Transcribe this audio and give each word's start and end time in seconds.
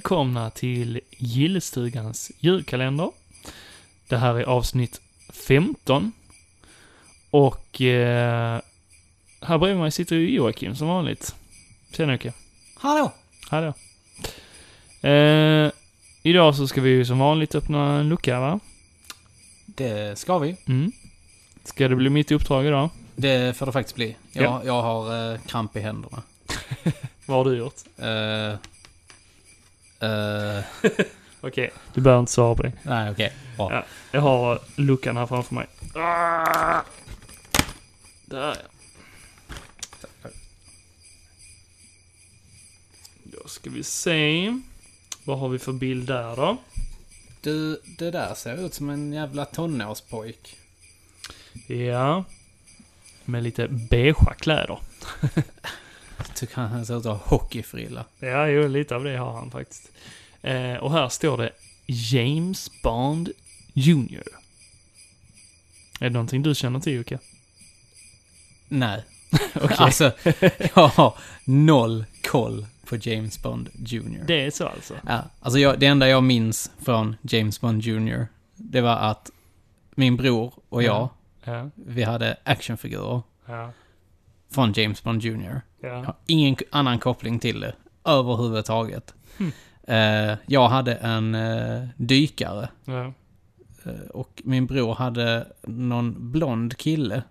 Välkomna 0.00 0.50
till 0.50 1.00
Gillestugans 1.10 2.32
julkalender. 2.38 3.10
Det 4.08 4.16
här 4.16 4.34
är 4.34 4.42
avsnitt 4.44 5.00
15. 5.28 6.12
Och 7.30 7.80
eh, 7.80 8.60
här 9.40 9.58
bredvid 9.58 9.78
mig 9.80 9.90
sitter 9.90 10.16
ju 10.16 10.30
Joakim 10.30 10.76
som 10.76 10.88
vanligt. 10.88 11.34
Tjena 11.92 12.12
Jocke. 12.12 12.32
Hallå! 12.76 13.12
Hallå. 13.48 13.72
Eh, 15.10 15.70
idag 16.22 16.56
så 16.56 16.68
ska 16.68 16.80
vi 16.80 16.90
ju 16.90 17.04
som 17.04 17.18
vanligt 17.18 17.54
öppna 17.54 17.98
en 17.98 18.08
lucka 18.08 18.40
va? 18.40 18.60
Det 19.66 20.18
ska 20.18 20.38
vi. 20.38 20.56
Mm. 20.66 20.92
Ska 21.64 21.88
det 21.88 21.96
bli 21.96 22.10
mitt 22.10 22.32
uppdrag 22.32 22.66
idag? 22.66 22.88
Det 23.16 23.56
får 23.56 23.66
det 23.66 23.72
faktiskt 23.72 23.96
bli. 23.96 24.16
Jag, 24.32 24.44
Ja. 24.44 24.62
jag 24.64 24.82
har 24.82 25.32
eh, 25.32 25.40
kramp 25.40 25.76
i 25.76 25.80
händerna. 25.80 26.22
Vad 27.26 27.36
har 27.38 27.44
du 27.44 27.56
gjort? 27.58 27.80
Eh, 27.98 28.54
eh, 30.00 30.64
Okej, 31.40 31.70
du 31.94 32.00
behöver 32.00 32.20
inte 32.20 32.32
svara 32.32 32.54
på 32.54 32.62
det. 32.62 32.72
nej, 32.82 33.10
okej. 33.10 33.32
Bra. 33.56 33.72
Ja. 33.72 33.84
Jag 34.12 34.20
har 34.20 34.60
luckan 34.76 35.16
här 35.16 35.26
framför 35.26 35.54
mig. 35.54 35.66
Ah! 35.94 36.82
Där 38.24 38.56
ja. 40.22 40.28
Då 43.22 43.48
ska 43.48 43.70
vi 43.70 43.82
se. 43.82 44.60
Vad 45.24 45.38
har 45.38 45.48
vi 45.48 45.58
för 45.58 45.72
bild 45.72 46.06
där 46.06 46.36
då? 46.36 46.56
Du, 47.40 47.80
det 47.98 48.10
där 48.10 48.34
ser 48.34 48.66
ut 48.66 48.74
som 48.74 48.90
en 48.90 49.12
jävla 49.12 49.44
tonårspojk. 49.44 50.56
Ja. 51.66 52.24
Med 53.24 53.42
lite 53.42 53.68
beigea 53.68 54.34
kläder. 54.38 54.78
Jag 56.40 56.48
tycker 56.48 56.62
han 56.62 56.86
ser 56.86 56.98
ut 56.98 57.06
att 57.06 57.18
ha 57.20 57.36
hockeyfrilla. 57.36 58.04
Ja, 58.18 58.46
jo, 58.48 58.68
lite 58.68 58.96
av 58.96 59.04
det 59.04 59.16
har 59.16 59.32
han 59.32 59.50
faktiskt. 59.50 59.92
Eh, 60.42 60.74
och 60.74 60.92
här 60.92 61.08
står 61.08 61.36
det 61.38 61.50
James 61.86 62.70
Bond 62.82 63.28
Jr. 63.72 64.22
Är 66.00 66.04
det 66.04 66.10
någonting 66.10 66.42
du 66.42 66.54
känner 66.54 66.80
till 66.80 66.92
Jocke? 66.92 67.18
Nej. 68.68 69.04
Okej. 69.54 69.76
Alltså, 69.78 70.12
jag 70.74 70.88
har 70.88 71.14
noll 71.44 72.04
koll 72.30 72.66
på 72.84 72.96
James 72.96 73.42
Bond 73.42 73.68
Jr. 73.86 74.24
Det 74.26 74.44
är 74.46 74.50
så 74.50 74.66
alltså? 74.66 74.94
Ja, 75.06 75.22
alltså 75.40 75.58
jag, 75.58 75.78
det 75.80 75.86
enda 75.86 76.08
jag 76.08 76.22
minns 76.22 76.70
från 76.82 77.16
James 77.22 77.60
Bond 77.60 77.82
Jr. 77.82 78.26
Det 78.56 78.80
var 78.80 78.96
att 78.96 79.30
min 79.90 80.16
bror 80.16 80.52
och 80.68 80.82
jag, 80.82 81.08
Ja. 81.44 81.70
vi 81.74 82.02
hade 82.02 82.36
actionfigurer 82.44 83.22
Ja. 83.46 83.72
Från 84.54 84.72
James 84.72 85.02
Bond 85.04 85.22
Jr. 85.22 85.60
Ja. 85.82 85.94
Har 86.04 86.14
ingen 86.26 86.56
annan 86.70 86.98
koppling 86.98 87.38
till 87.38 87.60
det 87.60 87.74
överhuvudtaget. 88.04 89.14
Hmm. 89.38 89.52
Eh, 89.82 90.38
jag 90.46 90.68
hade 90.68 90.94
en 90.94 91.34
eh, 91.34 91.88
dykare 91.96 92.68
ja. 92.84 93.12
eh, 93.84 94.00
och 94.14 94.42
min 94.44 94.66
bror 94.66 94.94
hade 94.94 95.46
någon 95.62 96.32
blond 96.32 96.76
kille 96.76 97.22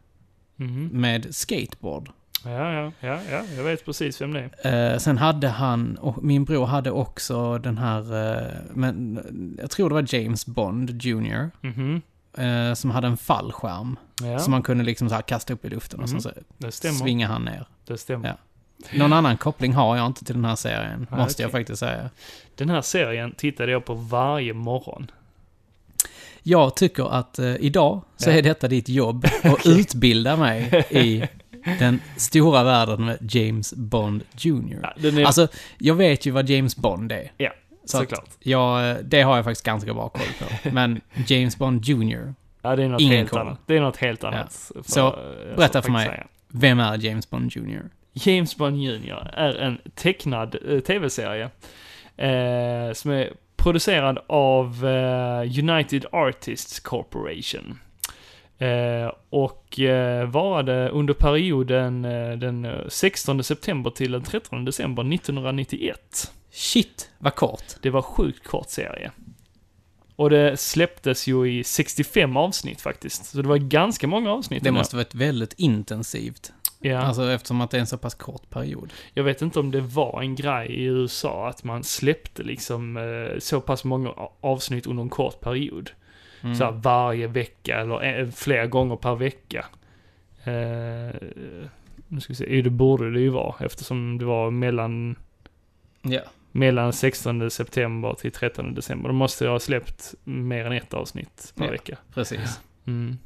Mhm. 0.56 0.90
med 0.94 1.36
skateboard. 1.36 2.10
Ja, 2.46 2.74
ja, 2.74 2.92
ja, 3.00 3.20
ja, 3.32 3.42
jag 3.58 3.64
vet 3.64 3.86
precis 3.86 4.22
vem 4.22 4.34
det 4.34 4.50
är. 4.64 4.94
Eh, 4.94 4.98
sen 4.98 5.18
hade 5.18 5.48
han, 5.48 5.98
och 5.98 6.24
min 6.24 6.46
bror 6.46 6.66
hade 6.66 6.92
också 6.92 7.58
den 7.58 7.78
här, 7.78 8.02
eh, 8.38 8.54
men 8.74 9.20
jag 9.62 9.72
tror 9.72 9.90
det 9.90 9.96
var 9.96 10.16
James 10.16 10.46
Bond 10.46 11.04
Jr. 11.04 11.50
Mhm. 11.62 12.02
Eh, 12.38 12.74
som 12.74 12.92
hade 12.92 13.08
en 13.08 13.18
fallskärm. 13.18 13.96
Ja, 14.22 14.40
Som 14.40 14.52
man 14.52 14.62
kunde 14.64 14.84
liksom 14.84 15.10
så 15.10 15.16
här 15.16 15.22
kasta 15.22 15.54
upp 15.54 15.66
i 15.66 15.70
luften 15.70 16.00
och 16.00 16.10
sen 16.10 16.22
så 16.22 16.32
stämmer. 16.70 16.96
svingar 16.98 17.28
han 17.28 17.46
ner. 17.46 17.66
Det 17.86 17.98
stämmer. 17.98 18.28
Ja. 18.28 18.36
Någon 18.98 19.14
annan 19.14 19.38
koppling 19.38 19.74
har 19.74 19.98
jag 19.98 20.06
inte 20.08 20.26
till 20.26 20.36
den 20.36 20.46
här 20.46 20.56
serien, 20.56 21.08
Ah, 21.12 21.18
måste 21.18 21.42
jag 21.42 21.50
okej. 21.50 21.60
faktiskt 21.62 21.80
säga. 21.80 22.10
Den 22.56 22.70
här 22.70 22.82
serien 22.82 23.32
tittade 23.38 23.72
jag 23.72 23.86
på 23.86 23.94
varje 23.94 24.54
morgon. 24.54 25.12
Jag 26.44 26.76
tycker 26.76 27.14
att 27.14 27.40
eh, 27.40 27.56
idag 27.56 28.02
så 28.18 28.30
Ja. 28.30 28.34
är 28.34 28.42
detta 28.42 28.68
ditt 28.68 28.90
jobb 28.90 29.26
att 29.44 29.66
utbilda 29.66 30.36
mig 30.38 30.86
i 30.90 31.24
den 31.80 32.00
stora 32.18 32.64
världen 32.64 33.06
med 33.06 33.18
James 33.36 33.74
Bond 33.74 34.24
Jr. 34.38 34.80
Ja, 34.84 34.94
är, 35.10 35.26
Alltså, 35.26 35.48
jag 35.78 35.96
vet 35.96 36.26
ju 36.26 36.32
vad 36.32 36.50
James 36.50 36.76
Bond 36.76 37.12
är. 37.12 37.32
Ja, 37.38 37.52
Så 37.92 37.98
såklart. 37.98 38.30
jag, 38.40 38.98
det 39.06 39.22
har 39.22 39.36
jag 39.36 39.46
faktiskt 39.46 39.66
ganska 39.66 39.94
bra 39.94 40.10
koll 40.10 40.28
på. 40.40 40.70
Men 40.74 41.02
James 41.28 41.58
Bond 41.58 41.86
Jr. 41.86 42.34
Ja, 42.62 42.76
det 42.76 42.84
är 42.84 42.90
något 42.90 43.02
ingen 43.02 43.18
helt 43.18 43.30
koll. 43.30 43.40
annat. 43.40 43.60
Det 43.66 43.78
är 43.78 43.82
något 43.82 43.98
helt 43.98 44.24
annat. 44.24 44.72
Får 44.76 44.84
Så, 44.84 45.00
jag 45.00 45.56
berätta 45.58 45.82
för 45.82 45.92
mig. 45.92 46.06
säga. 46.08 46.28
Vem 46.48 46.80
är 46.80 46.98
James 47.06 47.30
Bond 47.30 47.52
Jr.? 47.56 47.90
James 48.14 48.58
Bond 48.58 48.78
Jr. 48.84 49.30
är 49.34 49.56
en 49.56 49.78
tecknad 49.96 50.56
eh, 50.70 50.80
tv-serie. 50.80 51.44
Eh, 52.18 52.94
som 52.94 53.12
är 53.12 53.34
producerad 53.56 54.20
av 54.28 54.86
eh, 54.88 55.60
United 55.70 56.06
Artists 56.12 56.80
Corporation. 56.80 57.80
Eh, 58.58 59.12
och 59.30 59.80
eh, 59.80 60.26
varade 60.30 60.90
under 60.90 61.14
perioden 61.14 62.06
eh, 62.06 62.32
den 62.32 62.66
eh, 62.66 62.72
16 62.88 63.44
september 63.44 63.90
till 63.92 64.12
den 64.12 64.24
13 64.24 64.66
december 64.66 65.14
1991. 65.14 66.32
Shit, 66.52 67.10
vad 67.18 67.36
kort. 67.36 67.64
Det 67.82 67.90
var 67.90 68.02
sjukt 68.02 68.48
kort 68.48 68.70
serie. 68.70 69.12
Och 70.16 70.30
det 70.30 70.60
släpptes 70.60 71.28
ju 71.28 71.60
i 71.60 71.64
65 71.64 72.38
avsnitt 72.38 72.82
faktiskt. 72.82 73.26
Så 73.26 73.42
det 73.42 73.48
var 73.48 73.58
ganska 73.58 74.08
många 74.08 74.32
avsnitt. 74.32 74.64
Det 74.64 74.72
måste 74.72 74.96
varit 74.96 75.16
väldigt 75.16 75.54
intensivt. 75.54 76.52
Ja. 76.80 76.98
Alltså 76.98 77.32
eftersom 77.32 77.62
att 77.62 77.72
det 77.72 77.78
är 77.78 77.82
en 77.82 77.88
så 77.88 77.98
pass 77.98 78.16
kort 78.16 78.50
period. 78.50 78.94
Jag 79.14 79.24
vet 79.24 79.42
inte 79.42 79.60
om 79.60 79.72
det 79.72 79.82
var 79.82 80.22
en 80.22 80.36
grej 80.36 80.68
i 80.68 80.84
USA 80.84 81.50
att 81.50 81.64
man 81.64 81.84
släppte 81.84 82.44
liksom 82.44 82.98
eh, 82.98 83.40
så 83.40 83.62
pass 83.62 83.84
många 83.84 84.14
avsnitt 84.42 84.88
under 84.88 85.04
en 85.04 85.10
kort 85.10 85.40
period. 85.40 85.92
Mm. 86.42 86.56
Så 86.56 86.64
här 86.64 86.72
varje 86.72 87.28
vecka 87.28 87.80
eller 87.80 88.20
eh, 88.20 88.30
flera 88.30 88.68
gånger 88.68 88.96
per 88.96 89.16
vecka. 89.16 89.66
Eh, 90.44 91.16
nu 92.08 92.22
ska 92.22 92.34
vi 92.34 92.36
se, 92.36 92.62
det 92.62 92.70
borde 92.70 93.12
det 93.12 93.20
ju 93.20 93.30
vara 93.30 93.56
eftersom 93.66 94.18
det 94.18 94.26
var 94.26 94.52
mellan, 94.52 95.16
Ja. 96.02 96.22
Mellan 96.52 96.94
16 96.94 97.52
september 97.52 98.14
till 98.14 98.32
13 98.32 98.74
december. 98.74 99.10
Då 99.10 99.14
måste 99.16 99.48
ha 99.48 99.60
släppt 99.60 100.14
mer 100.24 100.66
än 100.66 100.72
ett 100.72 100.94
avsnitt 100.94 101.54
per 101.56 101.66
Ja. 101.66 101.72
vecka. 101.72 101.98
Precis. 102.14 102.60
Mm. 102.88 103.18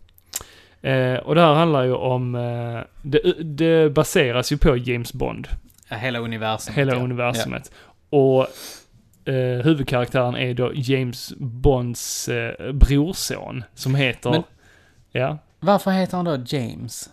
Eh, 0.82 1.20
och 1.20 1.36
det 1.36 1.42
här 1.42 1.54
handlar 1.54 1.84
ju 1.84 1.94
om, 1.94 2.36
eh, 2.36 2.80
det, 3.02 3.44
det 3.44 3.90
baseras 3.94 4.52
ju 4.52 4.58
på 4.58 4.78
James 4.78 5.14
Bond. 5.14 5.48
Ja, 5.90 5.96
hela 5.98 6.20
universumet. 6.20 6.78
hela 6.78 6.94
ja. 6.94 7.00
universumet. 7.00 7.72
Och 8.10 8.42
eh, 9.26 9.64
huvudkaraktären 9.64 10.36
är 10.36 10.54
då 10.54 10.72
James 10.76 11.34
Bonds 11.38 12.30
eh, 12.30 12.72
brorson 12.74 13.64
som 13.74 13.96
heter... 13.96 14.30
Men- 14.32 14.44
ja. 15.12 15.38
Varför 15.60 15.92
heter 15.92 16.18
han 16.18 16.26
då 16.26 16.38
James? 16.48 17.10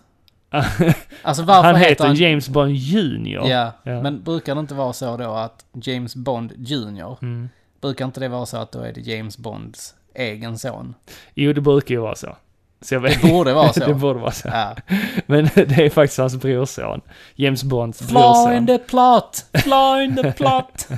Alltså 1.22 1.42
varför 1.42 1.62
han 1.66 1.76
heter 1.76 1.88
heter 1.90 2.04
han... 2.06 2.14
James 2.14 2.48
Bond 2.48 2.72
Junior. 2.74 3.48
Ja, 3.48 3.72
Ja. 3.82 4.02
men 4.02 4.22
brukar 4.22 4.54
det 4.54 4.60
inte 4.60 4.74
vara 4.74 4.92
så 4.92 5.16
då 5.16 5.30
att 5.32 5.64
James 5.82 6.16
Bond 6.16 6.52
Jr. 6.56 7.16
Mm. 7.22 7.48
Brukar 7.80 8.04
inte 8.04 8.20
det 8.20 8.28
vara 8.28 8.47
så 8.47 8.56
att 8.56 8.72
då 8.72 8.80
är 8.80 8.92
det 8.92 9.00
James 9.00 9.38
Bonds 9.38 9.94
egen 10.14 10.58
son? 10.58 10.94
Jo, 11.34 11.52
det 11.52 11.60
brukar 11.60 11.94
ju 11.94 12.00
vara 12.00 12.14
så. 12.14 12.36
Så. 12.82 12.98
Det 12.98 13.22
borde 13.22 13.52
vara 13.52 13.72
så. 13.72 13.86
det 13.86 13.94
borde 13.94 14.18
vara 14.20 14.30
så. 14.32 14.48
Ja. 14.48 14.76
Men 15.26 15.44
det 15.54 15.78
är 15.78 15.91
faktiskt 15.91 16.18
hans 16.18 16.36
brorson. 16.36 17.00
James 17.34 17.64
Bonds 17.64 17.98
Fly 17.98 18.12
brorson. 18.14 18.53
in 18.53 18.66
the 18.66 18.78
plot! 18.78 19.44
Fly 19.53 20.04
in 20.04 20.16
the 20.16 20.32
plot! 20.32 20.88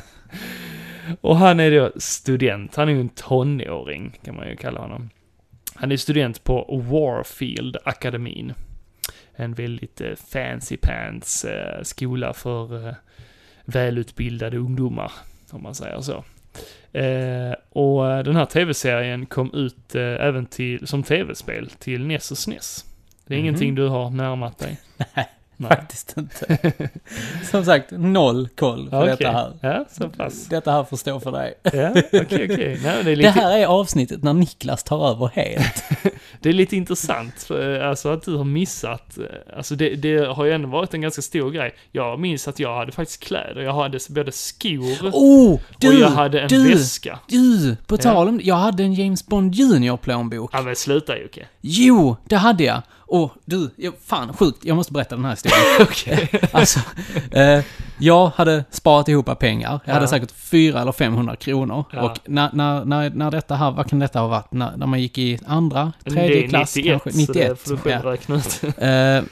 Och 1.20 1.36
han 1.36 1.60
är 1.60 1.70
då 1.70 1.90
student. 1.96 2.76
Han 2.76 2.88
är 2.88 2.92
ju 2.92 3.00
en 3.00 3.08
tonåring, 3.08 4.18
kan 4.24 4.36
man 4.36 4.48
ju 4.48 4.56
kalla 4.56 4.80
honom. 4.80 5.10
Han 5.74 5.92
är 5.92 5.96
student 5.96 6.44
på 6.44 6.82
Warfield 6.90 7.76
akademin. 7.84 8.52
En 9.36 9.54
väldigt 9.54 10.00
eh, 10.00 10.14
fancy 10.14 10.76
pants 10.76 11.44
eh, 11.44 11.82
skola 11.82 12.32
för 12.34 12.88
eh, 12.88 12.94
välutbildade 13.64 14.56
ungdomar, 14.56 15.12
om 15.50 15.62
man 15.62 15.74
säger 15.74 16.00
så. 16.00 16.24
Eh, 16.98 17.52
och 17.70 18.24
den 18.24 18.36
här 18.36 18.44
tv-serien 18.46 19.26
kom 19.26 19.54
ut 19.54 19.94
eh, 19.94 20.02
även 20.02 20.46
till, 20.46 20.86
som 20.86 21.02
tv-spel 21.02 21.70
till 21.78 22.06
NES 22.06 22.30
och 22.30 22.38
SNES. 22.38 22.84
Det 23.26 23.34
är 23.34 23.38
Mhm. 23.38 23.46
ingenting 23.46 23.74
du 23.74 23.88
har 23.88 24.10
närmat 24.10 24.58
dig? 24.58 24.80
Faktiskt 25.68 26.14
inte. 26.18 26.72
Som 27.50 27.64
sagt, 27.64 27.90
noll 27.90 28.48
koll 28.48 28.90
på 28.90 28.96
Okej. 28.98 29.16
detta 29.18 29.30
här. 29.32 29.52
Ja, 29.60 29.84
så 29.90 30.08
pass. 30.08 30.46
Detta 30.46 30.72
här 30.72 30.84
får 30.84 30.96
stå 30.96 31.20
för 31.20 31.32
dig. 31.32 31.54
Ja, 31.62 31.90
okej, 31.90 32.22
okej. 32.22 32.80
Nej, 32.82 32.82
Det, 32.82 32.88
är 33.00 33.04
Det 33.04 33.16
lite, 33.16 33.30
här 33.30 33.58
är 33.58 33.66
avsnittet 33.66 34.22
när 34.22 34.32
Niklas 34.32 34.84
tar 34.84 35.10
över 35.10 35.26
helt. 35.34 35.82
det 36.40 36.48
är 36.48 36.52
lite 36.52 36.76
intressant, 36.76 37.34
för, 37.42 37.80
eh, 37.80 37.88
alltså 37.88 38.08
att 38.08 38.22
du 38.24 38.36
har 38.36 38.44
missat, 38.44 39.18
eh, 39.18 39.24
alltså 39.56 39.74
det, 39.74 39.94
det 39.94 40.26
har 40.26 40.44
ju 40.44 40.52
ändå 40.52 40.68
varit 40.68 40.94
en 40.94 41.00
ganska 41.00 41.22
stor 41.22 41.50
grej. 41.50 41.74
Jag 41.92 42.20
minns 42.20 42.48
att 42.48 42.58
jag 42.58 42.76
hade 42.76 42.92
faktiskt 42.92 43.22
kläder, 43.24 43.60
jag 43.62 43.72
hade 43.74 43.98
både 44.08 44.32
skor 44.32 45.10
Oh, 45.12 45.52
och 45.54 45.60
du! 45.78 46.00
jag 46.00 46.08
hade 46.08 46.40
en 46.40 46.48
du, 46.48 46.68
väska. 46.68 47.18
Du! 47.28 47.76
På 47.86 47.94
Ja. 47.94 47.98
tal 47.98 48.28
om 48.28 48.40
jag 48.42 48.54
hade 48.54 48.82
en 48.82 48.94
James 48.94 49.26
Bond 49.26 49.54
Junior 49.54 49.96
plånbok. 49.96 50.50
Ja 50.52 50.62
men 50.62 50.76
sluta 50.76 51.18
Jocke. 51.18 51.46
Jo, 51.60 52.16
det 52.24 52.36
hade 52.36 52.64
jag. 52.64 52.82
Åh, 53.14 53.30
du, 53.44 53.70
fan 54.04 54.32
sjukt, 54.32 54.64
jag 54.64 54.76
måste 54.76 54.92
berätta 54.92 55.16
den 55.16 55.24
här 55.24 55.30
historien. 55.32 56.28
Alltså, 56.52 56.80
eh, 57.30 57.64
jag 57.98 58.26
hade 58.26 58.64
sparat 58.70 59.08
ihop 59.08 59.38
pengar. 59.38 59.80
Jag 59.84 59.92
hade 59.92 60.04
Ja. 60.04 60.08
säkert 60.10 60.30
400 60.30 60.80
eller 60.82 60.92
500 60.92 61.36
kronor. 61.36 61.84
Ja. 61.92 62.02
Och 62.02 62.18
när, 62.24 62.50
när, 62.52 62.84
när, 62.84 63.10
när 63.10 63.30
detta 63.30 63.54
här, 63.54 63.70
vad 63.70 63.90
kan 63.90 63.98
detta 63.98 64.20
ha 64.20 64.26
varit? 64.28 64.52
När, 64.52 64.76
när 64.76 64.86
man 64.86 65.00
gick 65.00 65.18
i 65.18 65.38
andra, 65.46 65.92
tredje 66.04 66.48
klass 66.48 66.76
91, 66.76 67.02
kanske? 67.02 67.10
så 67.26 67.32
det 67.32 67.38
91. 67.38 67.60
får 67.60 67.70
du 67.70 67.76
själv 67.76 68.00
ja. 68.04 68.12
räkna 68.12 68.36
ut. 68.36 68.62
Eh, 68.78 69.22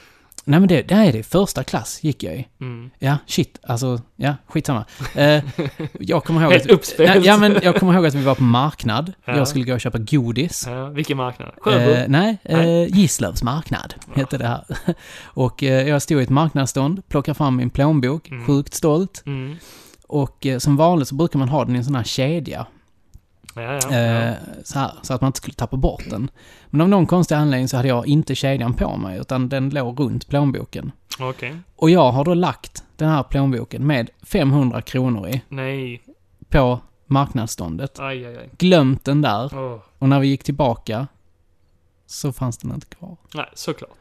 nej 0.45 0.59
men 0.59 0.69
det, 0.69 0.81
det 0.81 0.95
här 0.95 1.05
är 1.07 1.11
det, 1.13 1.23
första 1.23 1.63
klass 1.63 1.99
gick 2.03 2.23
jag 2.23 2.35
i. 2.35 2.47
Mm. 2.61 2.89
Ja, 2.99 3.17
shit, 3.27 3.59
alltså, 3.63 4.01
ja, 4.15 4.35
skitsamma. 4.47 4.85
Eh, 5.15 5.43
jag 5.99 6.23
kommer 6.23 6.41
ihåg 6.41 6.51
Helt 6.51 6.71
att... 6.71 6.93
Nej, 6.99 7.21
ja, 7.23 7.37
men 7.37 7.57
jag 7.63 7.75
kommer 7.75 7.93
ihåg 7.93 8.05
att 8.05 8.13
vi 8.13 8.23
var 8.23 8.35
på 8.35 8.43
marknad. 8.43 9.13
Ja. 9.25 9.37
Jag 9.37 9.47
skulle 9.47 9.65
gå 9.65 9.73
och 9.73 9.81
köpa 9.81 9.97
godis. 9.97 10.63
Ja, 10.67 10.85
vilken 10.89 11.17
marknad? 11.17 11.51
Sjöbo? 11.57 11.91
Eh, 11.91 12.05
nej, 12.07 12.37
Nej. 12.49 12.83
eh, 12.83 12.95
Gislavs 12.97 13.43
marknad 13.43 13.93
hette 14.15 14.37
det 14.37 14.47
här. 14.47 14.65
Och 15.25 15.63
eh, 15.63 15.87
jag 15.87 16.01
stod 16.01 16.19
i 16.19 16.23
ett 16.23 16.29
marknadsstånd, 16.29 17.01
plockade 17.09 17.35
fram 17.35 17.55
min 17.55 17.69
plånbok, 17.69 18.29
Mm. 18.31 18.45
sjukt 18.45 18.73
stolt. 18.73 19.23
Mm. 19.25 19.55
Och 20.07 20.45
eh, 20.45 20.57
som 20.59 20.77
vanligt 20.77 21.07
så 21.07 21.15
brukar 21.15 21.39
man 21.39 21.49
ha 21.49 21.65
den 21.65 21.75
i 21.75 21.77
en 21.77 21.85
sån 21.85 21.95
här 21.95 22.03
kedja. 22.03 22.65
Ja, 23.55 23.61
ja. 23.61 23.91
Eh, 23.91 24.27
ja. 24.27 24.35
så, 24.63 24.79
här, 24.79 24.91
så 25.01 25.13
att 25.13 25.21
man 25.21 25.27
inte 25.27 25.37
skulle 25.37 25.53
tappa 25.53 25.77
bort 25.77 26.03
den. 26.09 26.31
Men 26.69 26.81
av 26.81 26.89
någon 26.89 27.05
konstig 27.05 27.35
anledning 27.35 27.67
så 27.67 27.77
hade 27.77 27.87
jag 27.89 28.07
inte 28.07 28.35
kedjan 28.35 28.73
på 28.73 28.97
mig, 28.97 29.19
utan 29.19 29.49
den 29.49 29.69
låg 29.69 29.99
runt 29.99 30.27
plånboken. 30.27 30.91
Okej. 31.19 31.55
Och 31.75 31.89
jag 31.89 32.11
har 32.11 32.25
då 32.25 32.33
lagt 32.33 32.83
den 32.95 33.09
här 33.09 33.23
plånboken 33.23 33.87
med 33.87 34.09
500 34.23 34.81
kronor 34.81 35.27
i, 35.29 35.41
Nej. 35.49 36.01
på 36.49 36.79
marknadsståndet. 37.05 37.99
Aj, 37.99 38.25
aj, 38.25 38.37
aj. 38.37 38.49
Glömt 38.57 39.05
den 39.05 39.21
där. 39.21 39.57
Åh. 39.57 39.79
Och 39.97 40.09
när 40.09 40.19
vi 40.19 40.27
gick 40.27 40.43
tillbaka 40.43 41.07
så 42.05 42.33
fanns 42.33 42.57
den 42.57 42.73
inte 42.73 42.87
kvar. 42.87 43.17
Nej, 43.33 43.49
såklart. 43.53 43.97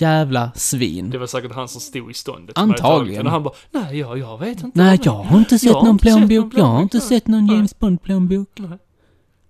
Jävla 0.00 0.52
svin. 0.54 1.10
Det 1.10 1.18
var 1.18 1.26
säkert 1.26 1.52
han 1.52 1.68
som 1.68 1.80
stod 1.80 2.10
i 2.10 2.14
ståndet. 2.14 2.58
Antagligen. 2.58 3.26
Och 3.26 3.32
han 3.32 3.42
bara, 3.42 3.54
nej, 3.70 3.98
jag, 3.98 4.18
jag 4.18 4.38
vet 4.38 4.62
inte. 4.62 4.78
Nej, 4.78 5.00
jag 5.02 5.12
har 5.12 5.38
inte 5.38 5.58
sett 5.58 5.70
Jag 5.70 5.84
någon 5.84 5.98
plånbok. 5.98 6.52
Jag 6.56 6.64
har 6.64 6.82
inte 6.82 7.00
sett 7.00 7.26
någon. 7.26 7.46
James 7.46 7.78
Bond-plånbok. 7.78 8.48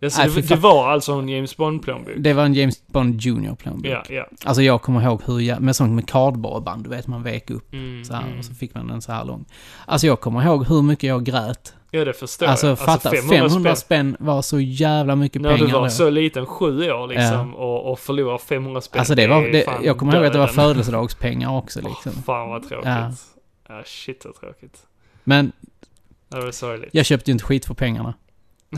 Ja, 0.01 0.11
så 0.11 0.21
Nej, 0.21 0.31
det, 0.35 0.49
det 0.49 0.57
var 0.57 0.89
alltså 0.89 1.13
en 1.13 1.29
James 1.29 1.57
Bond-plånbok? 1.57 2.15
Det 2.17 2.33
var 2.33 2.45
en 2.45 2.55
James 2.55 2.87
Bond 2.87 3.21
Junior-plånbok. 3.21 3.93
Ja, 3.93 4.03
ja. 4.09 4.27
Alltså 4.45 4.63
jag 4.63 4.83
kommer 4.83 5.03
ihåg 5.03 5.23
hur 5.27 5.41
jag, 5.41 5.61
med 5.61 5.77
sånt 5.77 5.93
med 5.93 6.09
kardborreband, 6.09 6.85
du 6.85 6.91
vet 6.91 7.07
man 7.07 7.23
vek 7.23 7.51
upp 7.51 7.73
Mm, 7.73 8.05
så 8.05 8.15
här 8.15 8.27
mm. 8.27 8.39
och 8.39 8.45
så 8.45 8.55
fick 8.55 8.75
man 8.75 8.87
den 8.87 9.03
så 9.03 9.13
här 9.13 9.25
lång. 9.25 9.45
Alltså 9.87 10.07
jag 10.07 10.21
kommer 10.21 10.45
ihåg 10.45 10.67
hur 10.67 10.83
mycket 10.83 11.09
jag 11.09 11.25
grät. 11.25 11.75
Ja, 11.99 12.05
det 12.05 12.13
förstår 12.13 12.47
Alltså 12.47 12.67
jag. 12.67 12.79
fatta, 12.79 13.11
500, 13.11 13.77
spänn 13.77 14.17
var 14.21 14.43
så 14.43 14.61
jävla 14.61 15.17
mycket 15.17 15.43
När 15.43 15.49
pengar 15.57 15.67
du 15.67 15.73
var 15.73 15.83
då. 15.83 15.91
så 15.91 16.11
liten, 16.11 16.47
sju 16.47 16.91
år 16.93 17.07
liksom, 17.09 17.55
och, 17.55 17.93
och 17.93 17.99
förlorar 18.01 18.39
500 18.39 18.81
spänn. 18.81 18.99
Alltså 18.99 19.15
det 19.15 19.27
var, 19.27 19.43
det, 19.43 19.65
fan 19.65 19.85
jag 19.85 19.99
kommer 19.99 20.17
ihåg 20.17 20.25
att 20.25 20.33
det 20.33 20.39
var 20.39 20.47
födelsedagspengar 20.47 21.57
också 21.57 21.81
liksom. 21.81 22.13
Fan 22.23 22.49
vad 22.51 22.69
tråkigt. 22.69 22.87
Ja. 22.87 23.13
Ja. 23.69 23.83
shit 23.85 24.25
vad 24.25 24.35
tråkigt. 24.35 24.79
Men 25.25 25.53
Det 26.29 26.41
var 26.41 26.51
sorgligt. 26.51 26.89
jag 26.93 27.07
köpte 27.07 27.31
ju 27.31 27.33
inte 27.33 27.45
skit 27.45 27.67
för 27.67 27.75
pengarna. 27.75 28.15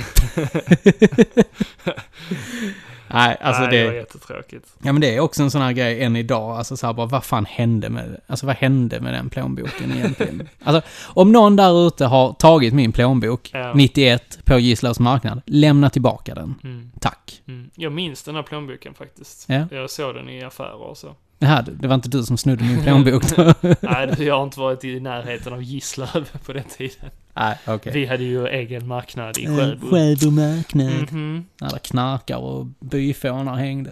Nej, 3.10 3.36
alltså 3.40 3.62
Nej, 3.62 3.70
det 3.70 3.84
var 3.84 3.92
det... 3.92 3.98
jättetråkigt. 3.98 4.66
Ja 4.82 4.92
men 4.92 5.00
det 5.00 5.16
är 5.16 5.20
också 5.20 5.42
en 5.42 5.50
sån 5.50 5.62
här 5.62 5.72
grej 5.72 6.02
än 6.02 6.16
idag, 6.16 6.50
alltså 6.50 6.76
så 6.76 6.86
här 6.86 6.92
bara 6.94 7.06
vad 7.06 7.24
fan 7.24 7.44
hände 7.46 7.88
med, 7.88 8.20
alltså 8.26 8.46
vad 8.46 8.56
hände 8.56 9.00
med 9.00 9.14
den 9.14 9.30
plånboken 9.30 9.92
egentligen? 9.92 10.48
alltså 10.64 10.82
om 11.06 11.32
någon 11.32 11.56
där 11.56 11.86
ute 11.86 12.04
har 12.04 12.32
tagit 12.32 12.74
min 12.74 12.92
plånbok, 12.92 13.50
Ja. 13.52 13.72
91, 13.74 14.38
på 14.44 14.58
Gislavs 14.58 15.00
marknad, 15.00 15.42
lämna 15.46 15.90
tillbaka 15.90 16.34
den. 16.34 16.54
Mm. 16.64 16.90
Tack. 17.00 17.42
Mm. 17.48 17.70
Jag 17.74 17.92
minns 17.92 18.22
den 18.22 18.34
här 18.34 18.42
plånboken 18.42 18.94
faktiskt. 18.94 19.44
Ja. 19.48 19.66
Jag 19.70 19.90
såg 19.90 20.14
den 20.14 20.28
i 20.28 20.44
affärer 20.44 20.82
och 20.82 20.96
så. 20.96 21.14
Här, 21.40 21.64
det 21.80 21.88
var 21.88 21.94
inte 21.94 22.08
du 22.08 22.22
som 22.22 22.36
snodde 22.38 22.64
min 22.64 22.82
plånbok 22.82 23.36
då? 23.36 23.54
Nej, 23.80 24.14
jag 24.24 24.36
har 24.36 24.44
inte 24.44 24.60
varit 24.60 24.84
i 24.84 25.00
närheten 25.00 25.52
av 25.52 25.62
Gislöv 25.62 26.28
på 26.46 26.52
den 26.52 26.64
tiden. 26.64 27.10
Nej, 27.34 27.58
okej. 27.66 27.92
Vi 27.92 28.06
hade 28.06 28.24
ju 28.24 28.46
egen 28.46 28.86
marknad 28.86 29.38
i 29.38 29.46
Sjöbo. 29.46 29.90
Sjöbo 29.90 30.30
marknad. 30.30 31.12
Mhm. 31.12 31.44
När 31.60 31.70
det 31.70 31.78
knarkar 31.78 32.36
och 32.36 32.66
byfånar 32.66 33.54
hängde. 33.56 33.90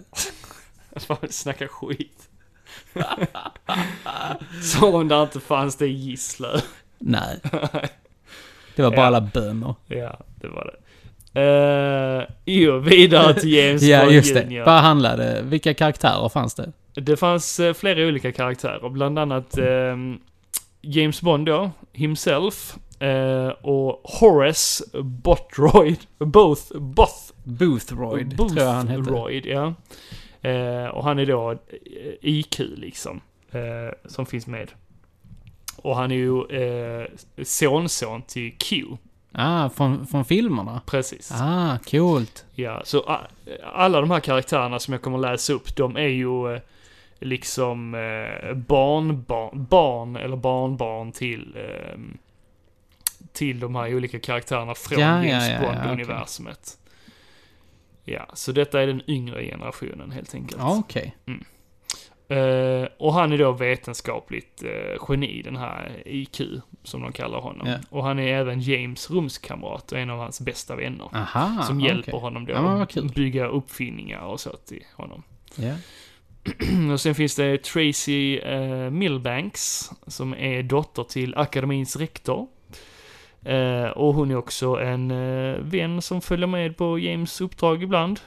Snacka 1.29 1.67
skit. 1.67 2.29
Som 4.63 4.95
om 4.95 5.07
det 5.07 5.21
inte 5.21 5.39
fanns 5.39 5.75
det 5.75 5.85
i 5.87 5.91
Gislöv. 5.93 6.61
Nej. 6.99 7.39
Det 8.75 8.81
var 8.83 8.89
bara 8.91 8.95
Ja. 9.01 9.05
alla 9.05 9.21
bönder. 9.21 9.75
Ja, 9.87 10.19
det 10.41 10.47
var 10.47 10.65
det. 10.73 10.77
Uh, 11.39 12.23
jo, 12.45 12.79
vidare 12.79 13.33
till 13.33 13.53
James 13.53 13.81
Ja, 13.83 13.99
Bond 14.01 14.11
just 14.11 14.33
det. 14.33 14.41
Jr. 14.43 14.63
Vad 14.65 14.81
handlade 14.81 15.41
Vilka 15.43 15.73
karaktärer 15.73 16.29
fanns 16.29 16.53
det? 16.55 16.71
Det 17.01 17.17
fanns 17.17 17.59
eh, 17.59 17.73
flera 17.73 18.07
olika 18.07 18.31
karaktärer, 18.31 18.89
bland 18.89 19.19
annat 19.19 19.57
ehm, 19.57 20.19
James 20.81 21.21
Bond 21.21 21.45
då, 21.45 21.71
himself, 21.93 22.77
eh, 22.99 23.47
och 23.47 24.01
Horace 24.03 24.83
Botroid, 25.03 25.99
both, 26.17 26.77
both, 26.77 27.33
Boothroyd, 27.43 28.35
Booth 28.37 28.53
tror 28.55 28.67
jag 28.67 28.73
han 28.73 28.87
hette. 28.87 29.01
Royd, 29.11 29.45
ja. 29.45 29.73
Eh, 30.49 30.85
och 30.87 31.03
han 31.03 31.19
är 31.19 31.25
då 31.25 31.51
eh, 31.51 31.57
IQ 32.21 32.59
liksom, 32.59 33.21
eh, 33.51 33.59
som 34.05 34.25
finns 34.25 34.47
med. 34.47 34.71
Och 35.75 35.95
han 35.95 36.11
är 36.11 36.15
ju 36.15 36.41
eh, 36.43 37.07
sonson 37.43 38.21
till 38.21 38.57
Q, 38.57 38.85
Ah, 39.31 39.69
från, 39.69 40.07
från 40.07 40.25
filmerna? 40.25 40.81
precis. 40.85 41.31
Ah, 41.33 41.77
coolt. 41.91 42.45
Ja, 42.55 42.81
så 42.85 43.19
alla 43.73 44.01
de 44.01 44.11
här 44.11 44.19
karaktärerna 44.19 44.79
som 44.79 44.91
jag 44.93 45.01
kommer 45.01 45.17
läsa 45.17 45.53
upp, 45.53 45.75
de 45.75 45.95
är 45.97 46.07
ju 46.07 46.53
eh, 46.53 46.61
liksom 47.19 47.95
eh, 47.95 48.53
barnbarn, 48.53 49.65
barn 49.65 50.15
eller 50.15 50.37
barnbarn 50.37 51.11
till 51.11 51.57
eh, 51.57 51.99
till 53.33 53.59
de 53.59 53.75
här 53.75 53.95
olika 53.95 54.19
karaktärerna 54.19 54.75
från 54.75 54.99
Ja, 54.99 55.25
ja, 55.25 55.29
James 55.29 55.49
ja, 55.49 55.53
ja, 55.53 55.61
Bond-universumet. 55.61 56.77
Ja, 58.03 58.27
så 58.33 58.51
detta 58.51 58.81
är 58.81 58.87
den 58.87 59.01
yngre 59.07 59.45
generationen 59.45 60.11
helt 60.11 60.35
enkelt. 60.35 60.61
Ja, 60.61 60.77
okej. 60.79 61.15
Eh, 62.29 62.87
och 62.97 63.13
han 63.13 63.31
är 63.31 63.37
då 63.37 63.51
vetenskapligt 63.51 64.63
uh, 64.63 65.05
geni, 65.09 65.41
den 65.41 65.55
här 65.55 66.01
IQ, 66.05 66.41
som 66.83 67.01
de 67.01 67.11
kallar 67.11 67.39
honom. 67.39 67.67
Ja. 67.67 67.77
Och 67.89 68.03
han 68.03 68.19
är 68.19 68.33
även 68.33 68.61
James 68.61 69.11
rumskamrat 69.11 69.91
och 69.91 69.99
en 69.99 70.09
av 70.09 70.19
hans 70.19 70.41
bästa 70.41 70.75
vänner. 70.75 71.09
Aha, 71.13 71.63
som 71.63 71.81
hjälper 71.81 72.17
honom 72.17 72.45
då 72.45 72.53
Ja, 72.53 72.81
att 72.81 73.13
bygga 73.13 73.47
uppfinningar 73.47 74.21
och 74.21 74.39
så 74.39 74.49
till 74.49 74.83
honom. 74.95 75.23
Ja. 75.55 75.73
och 76.93 77.01
sen 77.01 77.15
finns 77.15 77.35
det 77.35 77.57
Tracy 77.57 78.37
eh, 78.37 78.89
Milbanks, 78.89 79.91
som 80.07 80.33
är 80.33 80.63
dotter 80.63 81.03
till 81.03 81.35
akademins 81.37 81.95
rektor. 81.95 82.47
Eh, 83.45 83.85
och 83.85 84.13
hon 84.13 84.31
är 84.31 84.35
också 84.35 84.79
en 84.79 85.11
eh, 85.11 85.59
vän 85.59 86.01
som 86.01 86.21
följer 86.21 86.47
med 86.47 86.77
på 86.77 86.99
James 86.99 87.41
uppdrag 87.41 87.83
ibland. 87.83 88.19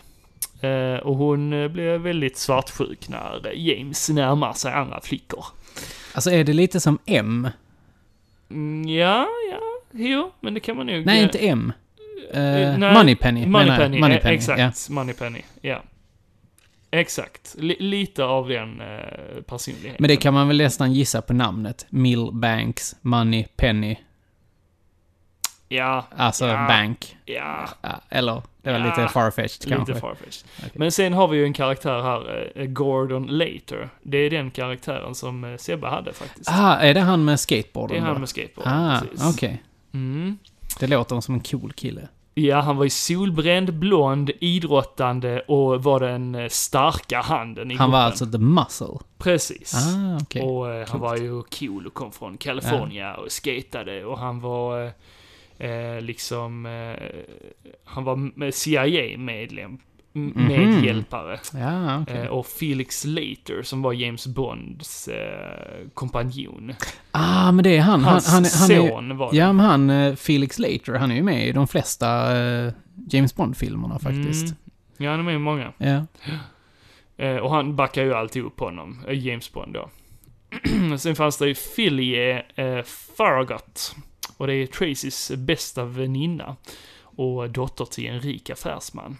Eh, 0.61 0.95
och 0.95 1.17
hon 1.17 1.53
eh, 1.53 1.69
blir 1.69 1.99
väldigt 1.99 2.37
svartsjuk 2.37 3.09
när 3.09 3.53
James 3.55 4.09
närmar 4.09 4.53
sig 4.53 4.73
andra 4.73 5.01
flickor. 5.01 5.45
Alltså 6.15 6.31
är 6.31 6.45
det 6.45 6.53
lite 6.53 6.81
som 6.81 6.99
M? 7.07 7.49
Mm, 8.51 8.89
ja, 8.89 9.27
ja, 9.51 9.61
jo, 9.91 10.31
men 10.41 10.55
det 10.55 10.61
kan 10.61 10.77
man 10.77 10.87
nog... 10.87 11.07
Nej, 11.07 11.19
eh, 11.19 11.23
inte 11.23 11.39
M. 11.39 11.73
Uh, 11.73 11.81
Eh, 12.33 12.79
Moneypenny. 12.79 13.47
Moneypenny, 13.47 14.01
Moneypenny, 14.01 14.35
eh, 14.35 14.39
exakt. 14.39 14.61
ja. 14.61 14.95
Moneypenny, 14.95 15.43
ja. 15.61 15.83
Exakt. 16.91 17.55
Li- 17.59 17.77
lite 17.81 18.25
av 18.25 18.49
den 18.49 18.81
eh, 18.81 19.43
personligheten. 19.47 19.97
Men 19.99 20.09
det 20.09 20.17
kan 20.17 20.35
man 20.35 20.49
väl 20.49 20.57
nästan 20.59 20.93
gissa 20.93 21.23
på 21.23 21.33
namnet. 21.33 21.87
Milbanks, 21.91 22.97
Moneypenny. 23.01 23.97
Ja, 25.69 26.07
Alltså 26.17 26.47
Ja. 26.47 26.67
bank. 26.69 27.17
ja. 27.25 27.69
Eller, 28.09 28.43
det 28.63 28.73
var 28.73 28.79
Ja, 28.79 28.85
lite 28.87 29.09
farfetched 29.13 29.69
kanske. 29.69 29.93
Lite 29.93 30.01
farfetched. 30.01 30.45
Okej. 30.59 30.71
Men 30.75 30.93
sen 30.93 31.13
har 31.13 31.29
vi 31.29 31.37
ju 31.39 31.45
en 31.45 31.53
karaktär 31.53 32.03
här, 32.03 32.53
eh, 32.55 32.67
Gordon 32.67 33.27
Later. 33.27 33.89
Det 34.03 34.19
är 34.19 34.31
den 34.31 34.51
karaktären 34.51 35.15
som 35.15 35.45
eh, 35.45 35.57
Sebbe 35.57 35.87
hade 35.87 36.13
faktiskt. 36.13 36.51
Ah, 36.51 36.77
är 36.77 36.95
det 36.95 37.01
han 37.01 37.25
med 37.25 37.41
skateboarden 37.41 37.95
det 37.97 38.01
är 38.03 38.05
han 38.05 38.15
då? 38.15 38.19
med 38.21 38.29
skateboard. 38.29 38.67
Ah, 38.69 39.01
okej. 39.35 39.63
Mm. 39.95 40.39
Det 40.81 40.87
låter 40.87 41.21
som 41.21 41.35
en 41.35 41.41
cool 41.41 41.73
kille. 41.73 42.09
Ja, 42.35 42.61
han 42.61 42.77
var 42.77 42.85
ju 42.85 42.91
solbränd, 42.91 43.75
blond, 43.75 44.31
idrottande 44.41 45.41
och 45.41 45.83
var 45.83 46.01
den 46.01 46.35
eh, 46.35 46.49
starka 46.49 47.21
handen 47.21 47.71
i 47.71 47.75
Han 47.77 47.91
var 47.91 47.99
gruppen. 47.99 48.07
alltså 48.07 48.27
the 48.27 48.39
muscle? 48.39 49.07
Precis. 49.19 49.75
Ah, 49.75 50.19
okej. 50.23 50.43
Och 50.43 50.71
eh, 50.71 50.89
han 50.89 51.01
var 51.01 51.17
ju 51.17 51.43
cool 51.43 51.87
och 51.87 51.95
kom 51.95 52.13
från 52.13 52.37
California 52.37 53.15
och 53.15 53.33
skatade 53.33 54.05
och 54.05 54.19
han 54.19 54.41
var 54.41 54.85
eh, 54.85 55.71
eh, 55.71 56.01
liksom, 56.01 56.67
eh, 56.67 57.07
han 57.85 58.05
var 58.05 58.51
CIA-medlem. 58.51 59.79
Medhjälpare. 60.13 61.41
Ja, 61.55 62.03
okej. 62.03 62.17
Eh, 62.17 62.27
och 62.27 62.47
Felix 62.47 63.05
Leiter 63.05 63.63
som 63.63 63.83
var 63.83 63.93
James 63.93 64.27
Bonds 64.27 65.09
eh, 65.09 65.89
kompanjon. 65.95 66.73
Ah, 67.11 67.53
men 67.53 67.63
det 67.63 67.77
är 67.77 67.81
han. 67.81 68.05
Han, 68.05 68.13
Hans 68.13 68.27
han, 68.27 68.45
han 68.45 68.71
är, 68.71 68.91
son 68.91 69.17
var 69.17 69.31
det. 69.31 69.37
Ja, 69.37 69.53
men 69.53 69.67
han, 69.67 69.91
eh, 69.91 70.15
Felix 70.15 70.59
Leiter, 70.59 70.95
han 70.95 71.11
är 71.11 71.15
ju 71.15 71.23
med 71.23 71.49
i 71.49 71.53
de 71.53 71.69
flesta 71.69 72.39
eh, 72.39 72.73
James 73.11 73.35
Bond-filmerna 73.37 73.99
faktiskt. 73.99 74.45
Mm. 74.45 74.57
Ja, 74.97 75.11
han 75.11 75.21
är 75.21 75.25
med 75.25 75.35
i 75.35 75.39
många. 75.39 75.73
Ja. 75.79 76.07
Eh, 77.17 77.37
och 77.37 77.51
han 77.51 77.77
backar 77.77 78.05
ju 78.05 78.15
alltid 78.15 78.43
upp 78.43 78.61
honom, 78.61 79.05
eh, 79.09 79.27
James 79.27 79.53
Bond 79.53 79.75
då. 79.75 79.91
Sen 80.99 81.17
fanns 81.17 81.39
det 81.39 81.49
ju 81.49 81.55
Philie 81.55 82.43
eh, 82.55 82.83
Farragut. 83.17 83.95
Och 84.37 84.47
det 84.47 84.55
är 84.55 84.67
Tracys 84.67 85.33
bästa 85.37 85.85
väninna. 85.85 86.57
Och 87.03 87.51
dotter 87.51 87.85
till 87.85 88.07
en 88.07 88.21
rik 88.21 88.51
affärsman. 88.51 89.17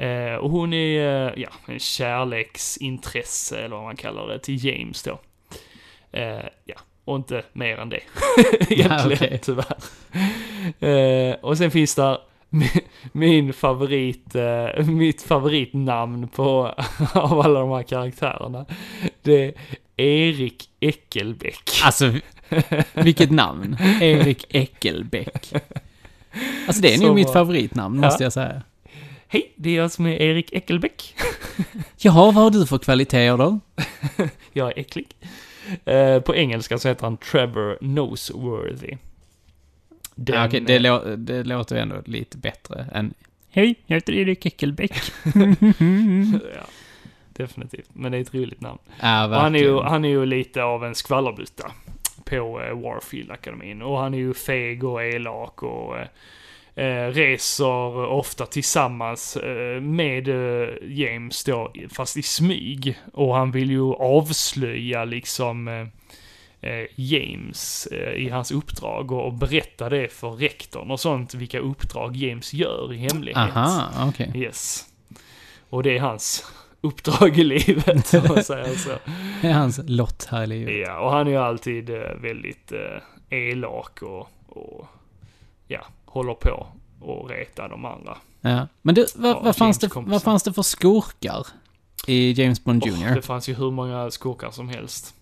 Eh, 0.00 0.34
och 0.34 0.50
hon 0.50 0.72
är, 0.72 1.26
eh, 1.28 1.32
ja, 1.36 1.48
en 1.66 1.78
kärleksintresse, 1.78 3.58
eller 3.58 3.76
vad 3.76 3.84
man 3.84 3.96
kallar 3.96 4.28
det, 4.28 4.38
till 4.38 4.64
James 4.64 5.02
då. 5.02 5.20
Eh, 6.12 6.44
ja, 6.64 6.74
och 7.04 7.16
inte 7.16 7.42
mer 7.52 7.78
än 7.78 7.88
det. 7.88 8.00
Egentligen, 8.70 9.18
okej. 9.24 9.40
tyvärr. 9.42 9.76
Eh, 11.30 11.34
och 11.34 11.58
sen 11.58 11.70
finns 11.70 11.94
där 11.94 12.18
mi- 12.50 12.80
min 13.12 13.52
favorit, 13.52 14.34
eh, 14.34 14.84
mitt 14.86 15.22
favoritnamn 15.22 16.28
på, 16.28 16.74
av 17.14 17.40
alla 17.40 17.60
de 17.60 17.70
här 17.70 17.82
karaktärerna. 17.82 18.66
Det 19.22 19.44
är 19.44 19.52
Erik 19.96 20.68
Eckelbäck. 20.80 21.70
Alltså, 21.84 22.12
vilket 22.94 23.30
namn. 23.30 23.76
Erik 24.00 24.54
Eckelbäck. 24.54 25.52
Alltså 26.66 26.82
det 26.82 26.94
är 26.94 26.98
nog 26.98 27.14
mitt 27.14 27.32
favoritnamn, 27.32 27.98
måste 28.00 28.22
jag 28.24 28.32
säga. 28.32 28.62
Hej, 29.32 29.52
det 29.56 29.70
är 29.70 29.76
jag 29.76 29.90
som 29.90 30.06
är 30.06 30.22
Erik 30.22 30.52
Eckelbäck. 30.52 31.14
Jaha, 31.96 32.24
vad 32.32 32.34
har 32.34 32.50
du 32.50 32.66
för 32.66 32.78
kvaliteter 32.78 33.36
då? 33.36 33.60
Jag 34.52 34.68
är 34.68 34.78
äcklig. 34.78 35.06
Eh, 35.84 36.20
på 36.20 36.34
engelska 36.34 36.78
så 36.78 36.88
heter 36.88 37.02
han 37.02 37.16
Trevor 37.16 37.78
Noseworthy. 37.80 38.96
Den, 40.14 40.36
Ja, 40.36 40.46
okej, 40.46 40.60
det, 40.60 40.78
lå- 40.78 41.16
det 41.16 41.44
låter 41.44 41.76
ändå 41.76 42.02
lite 42.04 42.38
bättre 42.38 42.86
än... 42.92 43.14
Hej, 43.50 43.74
jag 43.86 43.96
heter 43.96 44.12
Erik 44.12 44.46
Eckelbäck. 44.46 44.92
ja, 46.54 46.66
definitivt. 47.28 47.88
Men 47.92 48.12
det 48.12 48.18
är 48.18 48.22
ett 48.22 48.34
roligt 48.34 48.60
namn. 48.60 48.78
Ja, 49.00 49.26
Och 49.26 49.34
han, 49.34 49.54
är 49.54 49.58
ju, 49.58 49.80
han 49.80 50.04
är 50.04 50.08
ju 50.08 50.26
lite 50.26 50.62
av 50.62 50.84
en 50.84 50.94
skvallerbytta 50.94 51.72
på 52.24 52.60
eh, 52.60 52.74
Warfield-akademin. 52.78 53.82
Och 53.82 53.98
han 53.98 54.14
är 54.14 54.18
ju 54.18 54.34
feg 54.34 54.84
och 54.84 55.02
elak 55.04 55.62
och 55.62 55.96
eh, 55.98 56.02
eh, 56.02 56.08
reser 57.12 58.06
ofta 58.06 58.46
tillsammans 58.46 59.36
eh, 59.36 59.80
med 59.80 60.28
eh, 60.28 60.68
James 60.82 61.44
då, 61.44 61.72
fast 61.90 62.16
i 62.16 62.22
smyg. 62.22 62.98
Och 63.12 63.34
han 63.34 63.50
vill 63.50 63.70
ju 63.70 63.94
avslöja 63.94 65.04
liksom 65.04 65.68
eh, 65.68 65.86
eh, 66.60 66.86
James 66.94 67.86
eh, 67.86 68.12
i 68.12 68.28
hans 68.28 68.50
uppdrag 68.50 69.12
och, 69.12 69.32
berätta 69.32 69.88
det 69.88 70.12
för 70.12 70.30
rektorn 70.30 70.90
och 70.90 71.00
sånt, 71.00 71.34
vilka 71.34 71.58
uppdrag 71.58 72.16
James 72.16 72.54
gör 72.54 72.92
i 72.92 72.96
hemlighet. 72.96 73.56
Aha, 73.56 74.08
okej. 74.08 74.32
Yes. 74.34 74.86
Och 75.70 75.82
det 75.82 75.96
är 75.96 76.00
hans 76.00 76.52
uppdrag 76.80 77.38
i 77.38 77.44
livet, 77.44 78.14
om 78.14 78.28
man 78.28 78.44
säger 78.44 78.74
så. 78.74 78.90
Det 79.42 79.48
är 79.48 79.52
hans 79.52 79.80
lott 79.86 80.28
här 80.30 80.42
i 80.42 80.46
livet. 80.46 80.88
Ja, 80.88 81.00
och 81.00 81.10
han 81.10 81.26
är 81.26 81.30
ju 81.30 81.36
alltid 81.36 81.90
eh, 81.90 82.14
väldigt 82.20 82.72
eh, 82.72 83.38
elak 83.38 84.02
och, 84.02 84.28
och 84.48 84.86
ja, 85.68 85.80
håller 86.10 86.34
på 86.34 86.66
och 87.00 87.30
reta 87.30 87.68
de 87.68 87.84
andra. 87.84 88.18
Ja. 88.40 88.66
Men 88.82 88.94
du, 88.94 89.06
vad, 89.14 89.30
Ja, 89.36 89.40
vad, 89.40 89.56
fanns 89.56 89.78
det, 89.78 89.90
vad 89.94 90.22
fanns 90.22 90.42
det 90.42 90.52
för 90.52 90.62
skurkar 90.62 91.46
i 92.06 92.32
James 92.42 92.64
Bond 92.64 92.86
Jr? 92.86 92.92
Oh, 92.92 93.14
det 93.14 93.22
fanns 93.22 93.48
ju 93.48 93.54
hur 93.54 93.70
många 93.70 94.10
skurkar 94.10 94.50
som 94.50 94.68
helst. 94.68 95.14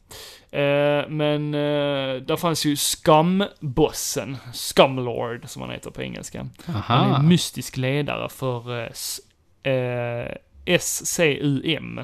Eh, 0.51 1.09
men 1.09 1.55
eh, 1.55 2.23
där 2.23 2.37
fanns 2.37 2.65
ju 2.65 2.75
Scum-bossen, 2.77 4.37
Scumlord 4.53 5.49
som 5.49 5.63
han 5.63 5.71
heter 5.71 5.91
på 5.91 6.03
engelska. 6.03 6.47
Han 6.65 7.01
är 7.07 7.11
Aha. 7.11 7.19
en 7.19 7.29
mystisk 7.29 7.77
ledare 7.77 8.29
för 8.29 8.81
eh, 8.81 9.73
eh, 9.73 10.79
SCUM, 10.79 12.01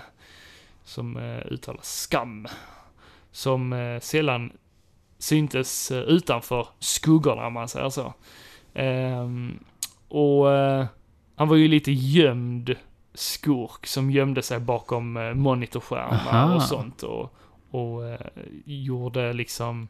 som 0.85 1.17
eh, 1.17 1.53
uttalas 1.53 2.01
skam. 2.01 2.47
Som 3.33 3.73
eh, 3.73 4.01
sällan 4.01 4.53
syntes 5.19 5.91
eh, 5.91 5.99
utanför 5.99 6.67
skuggorna, 6.79 7.47
om 7.47 7.53
man 7.53 7.69
säger 7.69 7.91
så. 7.91 8.15
Ehm, 8.75 9.65
och 10.09 10.53
eh, 10.53 10.87
han 11.37 11.49
var 11.49 11.57
ju 11.57 11.69
lite 11.69 11.93
gömd 11.93 12.77
skurk 13.15 13.87
som 13.87 14.11
gömde 14.11 14.43
sig 14.43 14.61
bakom 14.61 15.17
eh, 15.17 15.35
monitorskärmar 15.35 16.45
Aha. 16.45 16.55
och 16.55 16.63
sånt. 16.63 17.03
Och, 17.03 17.35
och 17.71 18.09
eh, 18.09 18.21
gjorde 18.65 19.33
liksom 19.33 19.89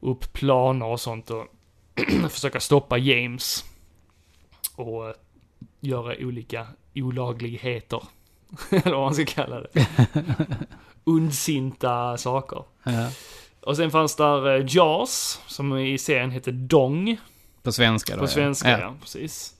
upp 0.00 0.32
planer 0.32 0.86
och 0.86 1.00
sånt 1.00 1.30
och 1.30 1.46
försöka 2.30 2.60
stoppa 2.60 2.98
James. 2.98 3.64
Och 4.76 5.14
göra 5.80 6.14
olika 6.20 6.66
olagligheter. 6.94 8.02
Eller 8.70 8.92
vad 8.92 9.00
man 9.00 9.14
ska 9.14 9.24
kalla 9.24 9.60
det. 9.60 9.86
Undsinta 11.04 12.16
saker. 12.16 12.64
Ja. 12.82 13.10
Och 13.60 13.76
sen 13.76 13.90
fanns 13.90 14.16
där 14.16 14.66
Jaws, 14.76 15.40
som 15.46 15.78
i 15.78 15.98
serien 15.98 16.30
heter 16.30 16.52
Dong. 16.52 17.18
På 17.62 17.72
svenska 17.72 18.12
då, 18.12 18.18
På 18.18 18.24
ja. 18.24 18.28
svenska, 18.28 18.80
ja. 18.80 18.94
precis. 19.00 19.54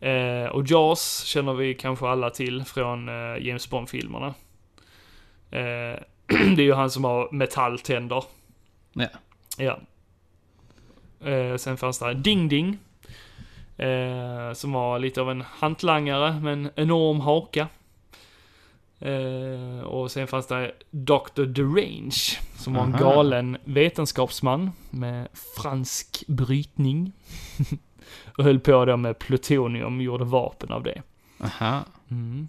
Eh, 0.00 0.46
och 0.50 0.64
Jaws 0.66 1.22
känner 1.24 1.54
vi 1.54 1.74
kanske 1.74 2.06
alla 2.08 2.30
till 2.30 2.64
från 2.64 3.08
eh, 3.08 3.46
James 3.46 3.70
Bond-filmerna. 3.70 4.34
Eh, 5.50 6.00
det 6.26 6.62
är 6.62 6.66
ju 6.66 6.74
han 6.74 6.90
som 6.90 7.04
har 7.04 7.32
metalltänder. 7.32 8.24
Ja. 8.92 9.08
Ja. 9.58 9.78
Eh, 11.28 11.56
sen 11.56 11.76
fanns 11.76 11.98
det 11.98 12.14
Ding 12.14 12.48
Ding. 12.48 12.78
Eh, 13.76 14.52
som 14.52 14.72
var 14.72 14.98
lite 14.98 15.20
av 15.20 15.30
en 15.30 15.40
hantlangare 15.40 16.40
med 16.40 16.52
en 16.52 16.70
enorm 16.76 17.20
haka. 17.20 17.68
Eh, 19.00 19.80
och 19.84 20.10
sen 20.10 20.26
fanns 20.26 20.46
det 20.46 20.72
Dr. 20.90 21.42
Derange, 21.44 22.38
som 22.56 22.74
var 22.74 22.82
en 22.84 22.94
Aha. 22.94 23.04
galen 23.14 23.56
vetenskapsman 23.64 24.70
med 24.90 25.28
fransk 25.62 26.24
brytning. 26.26 27.12
och 28.38 28.44
höll 28.44 28.60
på 28.60 28.84
då 28.84 28.96
med 28.96 29.18
plutonium, 29.18 30.00
gjorde 30.00 30.24
vapen 30.24 30.72
av 30.72 30.82
det. 30.82 31.02
Aha. 31.44 31.80
Mm. 32.10 32.48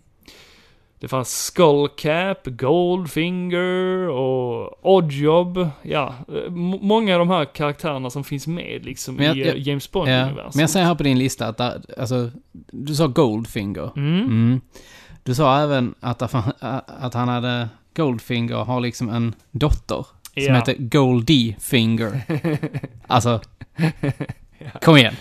Det 0.99 1.07
fanns 1.07 1.43
Skullcap, 1.43 2.39
Goldfinger 2.45 4.09
och 4.09 4.85
Oddjob. 4.95 5.69
Ja, 5.81 6.15
eh, 6.27 6.49
många 6.81 7.13
av 7.13 7.19
de 7.19 7.29
här 7.29 7.45
karaktärerna 7.45 8.09
som 8.09 8.23
finns 8.23 8.47
med 8.47 8.85
liksom 8.85 9.17
jag- 9.23 9.37
i 9.37 9.41
eh, 9.41 9.47
jag- 9.47 9.57
James 9.57 9.89
Ja. 9.93 9.99
Bond-universum. 9.99 10.51
Men 10.53 10.59
jag 10.61 10.69
ser 10.69 10.83
här 10.83 10.95
på 10.95 11.03
din 11.03 11.19
lista 11.19 11.47
att 11.47 11.59
alltså, 11.99 12.31
du 12.71 12.95
sa 12.95 13.07
Goldfinger. 13.07 13.91
Mm. 13.95 14.21
Mm. 14.23 14.61
Du 15.29 15.35
sa 15.35 15.59
även 15.61 15.95
att, 15.99 16.21
att 16.87 17.13
han 17.13 17.27
hade 17.27 17.69
Goldfinger 17.95 18.55
har 18.55 18.79
liksom 18.81 19.09
en 19.09 19.35
dotter 19.51 20.05
som 20.33 20.43
Ja. 20.43 20.55
heter 20.55 20.75
Goldie 20.79 21.55
Finger. 21.59 22.21
Alltså, 23.07 23.41
kom 24.81 24.97
igen. 24.97 25.15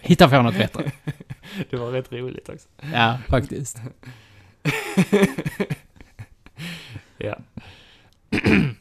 Hitta 0.00 0.28
på 0.28 0.42
något 0.42 0.54
bättre. 0.58 0.92
Det 1.70 1.76
var 1.76 1.90
rätt 1.92 2.12
roligt 2.12 2.48
också. 2.48 2.68
Ja, 2.92 3.18
faktiskt. 3.28 3.80
Ja. 7.18 7.38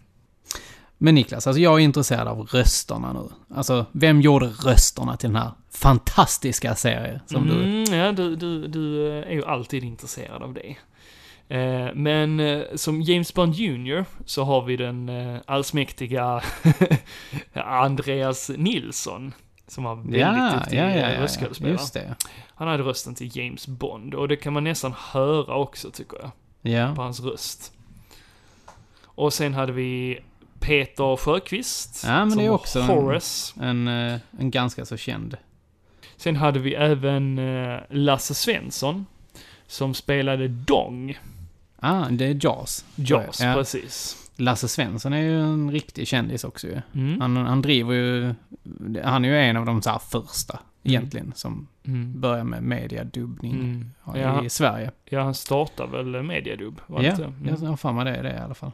Men 1.02 1.16
Niklas, 1.16 1.48
alltså 1.48 1.62
jag 1.62 1.74
är 1.74 1.80
intresserad 1.84 2.28
av 2.28 2.40
rösterna 2.46 3.14
nu. 3.14 3.56
Alltså, 3.56 3.86
vem 3.92 4.22
gjorde 4.22 4.46
rösterna 4.46 5.18
till 5.18 5.30
den 5.30 5.42
här 5.42 5.52
fantastiska 5.72 6.76
serien 6.76 7.20
som 7.26 7.48
du... 7.48 7.64
Mm, 7.64 8.00
ja, 8.00 8.12
du, 8.12 8.36
du, 8.36 8.68
du 8.68 9.08
eh, 9.08 9.28
är 9.28 9.32
ju 9.34 9.46
alltid 9.46 9.84
intresserad 9.84 10.42
av 10.44 10.54
det. 10.54 10.76
Eh, 11.58 11.94
Men 11.96 12.40
eh, 12.40 12.62
som 12.76 13.02
James 13.02 13.34
Bond 13.34 13.56
Jr. 13.56 14.06
så 14.26 14.44
har 14.44 14.62
vi 14.62 14.78
den 14.78 15.10
eh, 15.10 15.40
allsmäktiga 15.46 16.42
Andreas 17.54 18.52
Nilsson. 18.58 19.34
Som 19.68 19.84
var 19.84 19.96
väldigt 19.96 20.20
Ja, 20.20 20.52
duktig 20.60 20.78
ja, 20.78 20.90
ja, 20.90 20.96
ja, 20.98 21.10
ja, 21.12 21.22
röstskådespelare. 21.22 21.74
just 21.74 21.94
det. 21.94 22.16
Han 22.56 22.68
hade 22.68 22.84
rösten 22.84 23.16
till 23.16 23.38
James 23.38 23.68
Bond 23.68 24.14
och 24.14 24.28
det 24.28 24.36
kan 24.36 24.54
man 24.54 24.64
nästan 24.64 24.94
höra 25.12 25.56
också 25.56 25.92
tycker 25.92 26.18
jag, 26.18 26.32
på 26.62 26.70
Ja. 26.70 27.04
hans 27.04 27.20
röst. 27.20 27.74
Och 29.04 29.34
sen 29.34 29.54
hade 29.54 29.72
vi 29.72 30.20
Peter 30.60 31.16
Sjöqvist. 31.18 32.04
Ja, 32.08 32.26
men 32.26 32.38
det 32.38 32.46
är 32.46 32.50
också 32.50 32.80
en- 32.80 32.86
Horace. 32.88 33.54
En, 33.62 33.88
eh, 33.88 34.20
en 34.40 34.52
ganska 34.52 34.86
så 34.86 34.98
känd. 34.98 35.38
Sen 36.18 36.36
hade 36.36 36.60
vi 36.60 36.74
även 36.76 37.38
eh, 37.40 37.80
Lasse 37.90 38.34
Svensson. 38.34 39.06
Som 39.68 39.94
spelade 39.94 40.48
Dong. 40.48 41.20
Ah, 41.80 42.06
det 42.10 42.26
är 42.26 42.40
Jaws. 42.46 42.86
Jaws, 42.96 43.42
Ja. 43.42 43.54
precis. 43.54 44.16
Lasse 44.36 44.68
Svensson 44.68 45.14
är 45.14 45.22
ju 45.22 45.42
en 45.42 45.72
riktig 45.72 46.08
kändis 46.08 46.44
också 46.44 46.68
ju. 46.68 46.82
Mm. 46.96 47.22
Han, 47.22 47.38
han 47.38 47.62
driver 47.62 47.94
ju... 47.94 48.34
Han 49.04 49.26
är 49.26 49.30
ju 49.30 49.38
en 49.38 49.58
av 49.58 49.66
de 49.66 49.82
så 49.82 49.90
här 49.90 50.00
första, 50.00 50.60
egentligen, 50.84 51.32
som 51.36 51.68
Mm. 51.88 52.20
börjar 52.22 52.44
med 52.44 52.64
mediadubbning 52.64 53.54
Mm. 53.54 53.92
i 54.16 54.20
Ja, 54.20 54.50
Sverige. 54.50 54.92
ja, 55.06 55.22
han 55.24 55.34
startade 55.36 55.92
väl 56.04 56.24
Mediadub, 56.24 56.82
var 56.88 57.00
det 57.02 57.08
Ja? 57.08 57.14
Mm. 57.26 57.34
jag 57.62 57.70
har 57.70 57.78
för 57.78 57.92
mig 57.94 58.06
det 58.06 58.12
är 58.16 58.24
det 58.24 58.34
i 58.34 58.38
alla 58.38 58.54
fall. 58.54 58.72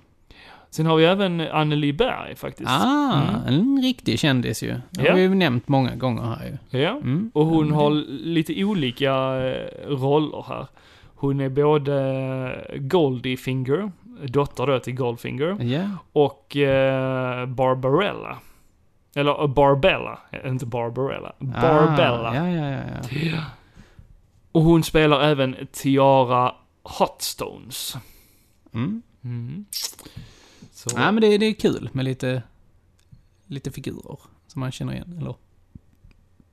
Sen 0.70 0.86
har 0.86 0.96
vi 0.98 1.06
även 1.06 1.42
Anneli 1.42 1.94
Berg 1.94 2.36
faktiskt. 2.36 2.70
Ah, 2.70 3.22
Mm. 3.22 3.42
en 3.48 3.82
riktig 3.84 4.20
kändis 4.20 4.64
ju. 4.64 4.74
Det 4.92 5.04
Ja. 5.04 5.10
har 5.12 5.16
vi 5.16 5.22
ju 5.22 5.36
nämnt 5.36 5.68
många 5.68 5.96
gånger 5.96 6.22
här 6.24 6.58
ju. 6.72 6.80
Ja. 6.80 6.90
Mm. 6.90 7.32
Och 7.34 7.46
hon 7.46 7.64
Mm. 7.66 7.76
har 7.76 7.90
lite 8.26 8.64
olika 8.64 9.14
eh, 9.46 9.88
roller 9.88 10.46
här. 10.48 10.68
Hon 11.16 11.40
är 11.40 11.50
både 11.50 12.78
Goldfinger, 12.80 13.92
dotter 14.28 14.68
då 14.68 14.80
till 14.80 14.96
Goldfinger, 14.96 15.64
Ja. 15.64 15.90
och 16.14 16.56
eh, 16.58 17.46
Barbarella. 17.46 18.38
Eller 19.16 19.42
eh, 19.42 19.48
Barbella, 19.48 20.20
inte 20.46 20.66
Barbarella. 20.66 21.34
Barbella. 21.40 22.30
Ah, 22.30 22.36
ja, 22.36 22.48
ja, 22.50 22.70
ja, 22.72 22.80
ja. 23.12 23.44
Och 24.52 24.62
hon 24.62 24.84
spelar 24.84 25.22
även 25.24 25.56
Tiara 25.72 26.52
Hotstones. 26.84 27.98
Mm. 28.74 29.66
Så, 30.76 30.90
Ja, 30.96 31.12
men 31.12 31.22
det, 31.22 31.38
det 31.38 31.46
är 31.46 31.54
kul 31.54 31.90
med 31.94 32.06
lite, 32.06 32.44
lite 33.48 33.72
figurer 33.72 34.20
som 34.48 34.60
man 34.60 34.72
känner 34.72 34.94
igen. 34.94 35.18
Eller 35.22 35.36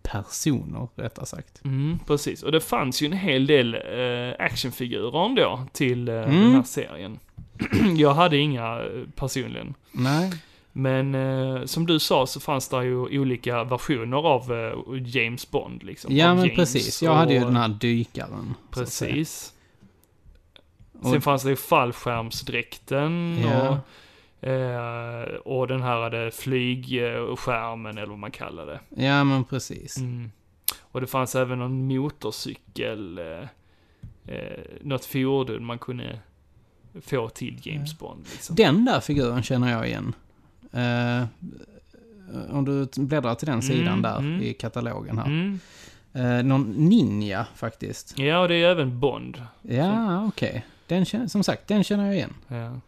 personer, 0.02 0.88
rättare 0.96 1.26
sagt. 1.26 1.64
mm, 1.64 1.98
precis. 2.06 2.42
Och 2.42 2.52
det 2.52 2.60
fanns 2.60 3.02
ju 3.02 3.06
en 3.06 3.12
hel 3.12 3.46
del 3.46 3.74
eh, 3.74 4.44
actionfigurer 4.46 5.26
ändå 5.26 5.66
till 5.72 6.08
eh, 6.08 6.14
Mm. 6.14 6.40
den 6.42 6.54
här 6.54 6.62
serien. 6.62 7.18
Jag 7.96 8.14
hade 8.14 8.36
inga 8.36 8.80
eh, 8.80 9.08
personligen. 9.16 9.74
Nej. 9.92 10.32
Men 10.72 11.14
eh, 11.14 11.64
som 11.64 11.86
du 11.86 11.98
sa 11.98 12.26
så 12.26 12.40
fanns 12.40 12.68
det 12.68 12.84
ju 12.84 12.96
olika 13.20 13.64
versioner 13.64 14.16
av 14.16 14.52
eh, 14.52 15.02
James 15.16 15.50
Bond 15.50 15.82
liksom. 15.82 16.16
Ja, 16.16 16.30
av 16.30 16.36
men 16.36 16.44
James 16.44 16.56
precis. 16.56 17.02
Jag 17.02 17.14
hade 17.14 17.32
ju 17.34 17.40
och- 17.40 17.46
den 17.46 17.56
här 17.56 17.68
dykaren. 17.68 18.54
Precis. 18.70 19.52
Och- 21.00 21.10
Sen 21.10 21.20
fanns 21.22 21.42
det 21.42 21.50
ju 21.50 21.56
fallskärmsdräkten 21.56 23.38
Ja. 23.42 23.68
och, 23.68 23.76
eh, 24.42 25.34
och 25.44 25.68
den 25.68 25.82
här 25.82 26.00
hade 26.02 26.30
flygskärmen 26.30 27.98
eller 27.98 28.06
vad 28.06 28.18
man 28.18 28.30
kallar 28.30 28.66
det. 28.66 28.80
Ja, 29.04 29.24
men 29.24 29.44
precis. 29.44 29.96
Mm. 29.96 30.30
Och 30.80 31.00
det 31.00 31.06
fanns 31.06 31.34
även 31.34 31.58
någon 31.58 31.86
motorcykel, 31.86 33.18
eh, 33.18 33.48
eh, 34.34 34.64
något 34.80 35.04
fordon 35.04 35.64
man 35.64 35.78
kunde 35.78 36.18
få 37.00 37.28
till 37.28 37.60
James 37.62 37.98
Bond. 37.98 38.26
Liksom. 38.32 38.56
Den 38.56 38.84
där 38.84 39.00
figuren 39.00 39.42
känner 39.42 39.72
jag 39.72 39.86
igen. 39.86 40.14
Eh, 40.72 41.24
om 42.50 42.64
du 42.64 43.02
bläddrar 43.02 43.34
till 43.34 43.46
den 43.46 43.62
sidan 43.62 43.88
Mm, 43.88 44.02
där 44.02 44.18
mm. 44.18 44.42
i 44.42 44.54
katalogen 44.54 45.18
här. 45.18 45.26
Mm. 45.26 45.60
Eh, 46.12 46.44
någon 46.44 46.70
ninja 46.88 47.46
faktiskt. 47.54 48.18
Ja, 48.18 48.38
och 48.38 48.48
det 48.48 48.54
är 48.54 48.70
även 48.70 49.00
Bond. 49.00 49.42
Ja, 49.62 50.24
okej. 50.26 50.66
Den 50.86 51.04
känner, 51.04 51.26
som 51.26 51.44
sagt, 51.44 51.68
den 51.68 51.84
känner 51.84 52.06
jag 52.06 52.14
igen. 52.14 52.34
Ja. 52.48 52.80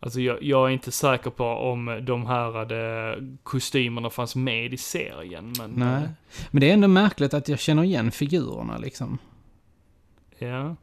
Alltså 0.00 0.20
jag, 0.20 0.42
jag 0.42 0.66
är 0.68 0.72
inte 0.72 0.92
säker 0.92 1.30
på 1.30 1.44
om 1.44 2.00
de 2.06 2.26
här 2.26 2.52
hade 2.52 3.16
kostymerna 3.42 4.10
fanns 4.10 4.36
med 4.36 4.74
i 4.74 4.76
serien, 4.76 5.52
men... 5.58 5.70
Nej. 5.70 6.02
eh, 6.04 6.10
Men 6.50 6.60
det 6.60 6.70
är 6.70 6.74
ändå 6.74 6.88
märkligt 6.88 7.34
att 7.34 7.48
jag 7.48 7.58
känner 7.58 7.82
igen 7.84 8.10
figurerna 8.10 8.78
liksom. 8.78 9.18
Ja. 10.38 10.76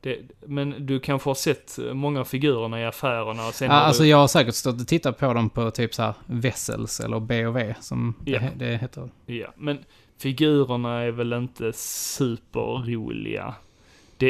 Det, 0.00 0.18
men 0.46 0.74
du 0.86 1.00
kanske 1.00 1.30
har 1.30 1.34
sett 1.34 1.78
många 1.92 2.20
av 2.20 2.24
figurerna 2.24 2.80
i 2.80 2.84
affärerna 2.84 3.46
och 3.48 3.54
sen 3.54 3.70
Ja, 3.70 3.74
alltså 3.76 4.02
du... 4.02 4.08
jag 4.08 4.16
har 4.16 4.28
säkert 4.28 4.54
stått 4.54 4.80
och 4.80 4.88
tittat 4.88 5.18
på 5.18 5.32
dem 5.34 5.50
på 5.50 5.70
typ 5.70 5.94
så 5.94 6.02
här 6.02 6.14
Vessels 6.26 7.00
eller 7.00 7.20
B&V 7.20 7.74
som 7.80 8.14
Ja. 8.24 8.38
det, 8.40 8.52
det 8.66 8.76
heter. 8.76 9.08
Ja, 9.26 9.46
men 9.56 9.78
figurerna 10.18 11.00
är 11.02 11.10
väl 11.10 11.32
inte 11.32 11.72
superroliga. 11.72 13.54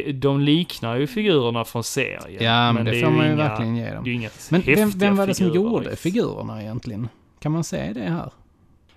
Det, 0.03 0.13
de 0.13 0.41
liknar 0.41 0.97
ju 0.97 1.07
figurerna 1.07 1.65
från 1.65 1.85
serien. 1.85 2.45
Ja, 2.45 2.73
men, 2.73 2.85
det, 2.85 2.97
är 3.01 3.05
får 3.05 3.11
man 3.11 3.27
ju 3.27 3.33
inga, 3.33 3.49
verkligen 3.49 3.77
ge 3.77 3.85
Det 3.85 3.95
dem. 3.95 4.05
är 4.07 4.11
inga 4.11 4.31
Men 4.51 4.61
vem, 4.61 4.91
vem 4.91 5.17
var 5.17 5.27
det 5.27 5.35
som 5.35 5.47
figurer, 5.47 5.71
gjorde 5.71 5.97
figurerna 5.97 6.63
egentligen? 6.63 7.09
Kan 7.41 7.53
man 7.53 7.65
säga 7.65 7.93
det 7.95 8.01
här? 8.01 8.31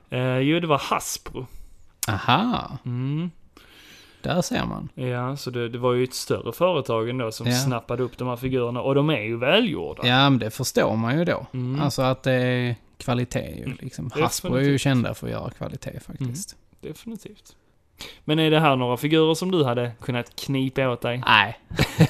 Eh, 0.10 0.38
jo, 0.40 0.60
det 0.60 0.68
var 0.68 0.78
Hasbro. 0.78 1.46
Aha, 2.08 2.78
Mm. 2.86 3.32
där 4.22 4.42
ser 4.42 4.66
man. 4.66 4.90
Ja, 4.96 5.38
så 5.38 5.50
det, 5.50 5.70
det 5.70 5.78
var 5.78 5.94
ju 5.94 6.04
ett 6.04 6.14
större 6.14 6.52
företag 6.54 7.10
ändå 7.10 7.32
som 7.32 7.48
Ja. 7.48 7.54
snappade 7.56 8.04
upp 8.04 8.18
de 8.18 8.28
här 8.28 8.36
figurerna. 8.36 8.82
Och 8.82 8.96
de 8.96 9.10
är 9.10 9.22
ju 9.22 9.38
välgjorda. 9.38 10.08
Ja, 10.08 10.30
men 10.30 10.40
det 10.40 10.52
förstår 10.52 10.96
man 10.96 11.18
ju 11.20 11.26
då. 11.26 11.46
Mm. 11.54 11.82
Alltså 11.82 12.02
att 12.02 12.24
det 12.24 12.32
är 12.34 12.76
kvalitet 12.98 13.56
ju 13.58 13.74
liksom. 13.82 14.10
Hasbro 14.14 14.56
är 14.56 14.62
ju 14.62 14.78
kända 14.78 15.14
för 15.14 15.28
att 15.28 15.34
göra 15.34 15.50
kvalitet 15.50 16.00
faktiskt. 16.00 16.56
Definitivt. 16.82 17.56
Men 18.26 18.40
är 18.40 18.52
det 18.52 18.60
här 18.60 18.76
några 18.76 18.98
figurer 18.98 19.34
som 19.34 19.52
du 19.52 19.64
hade 19.64 19.92
kunnat 20.02 20.36
knipa 20.36 20.90
åt 20.90 21.02
dig? 21.02 21.22
Nej, 21.28 21.60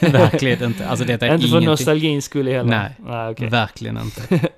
verkligen 0.12 0.64
inte. 0.64 0.88
Alltså 0.88 1.06
detta 1.06 1.28
är 1.28 1.34
inte 1.34 1.42
för 1.42 1.50
ingenting. 1.50 1.70
nostalgins 1.70 2.26
skull 2.26 2.48
heller? 2.48 2.70
Nej. 2.70 2.92
Nej, 3.00 3.30
okej. 3.32 3.50
Verkligen 3.50 3.98
inte. 3.98 4.40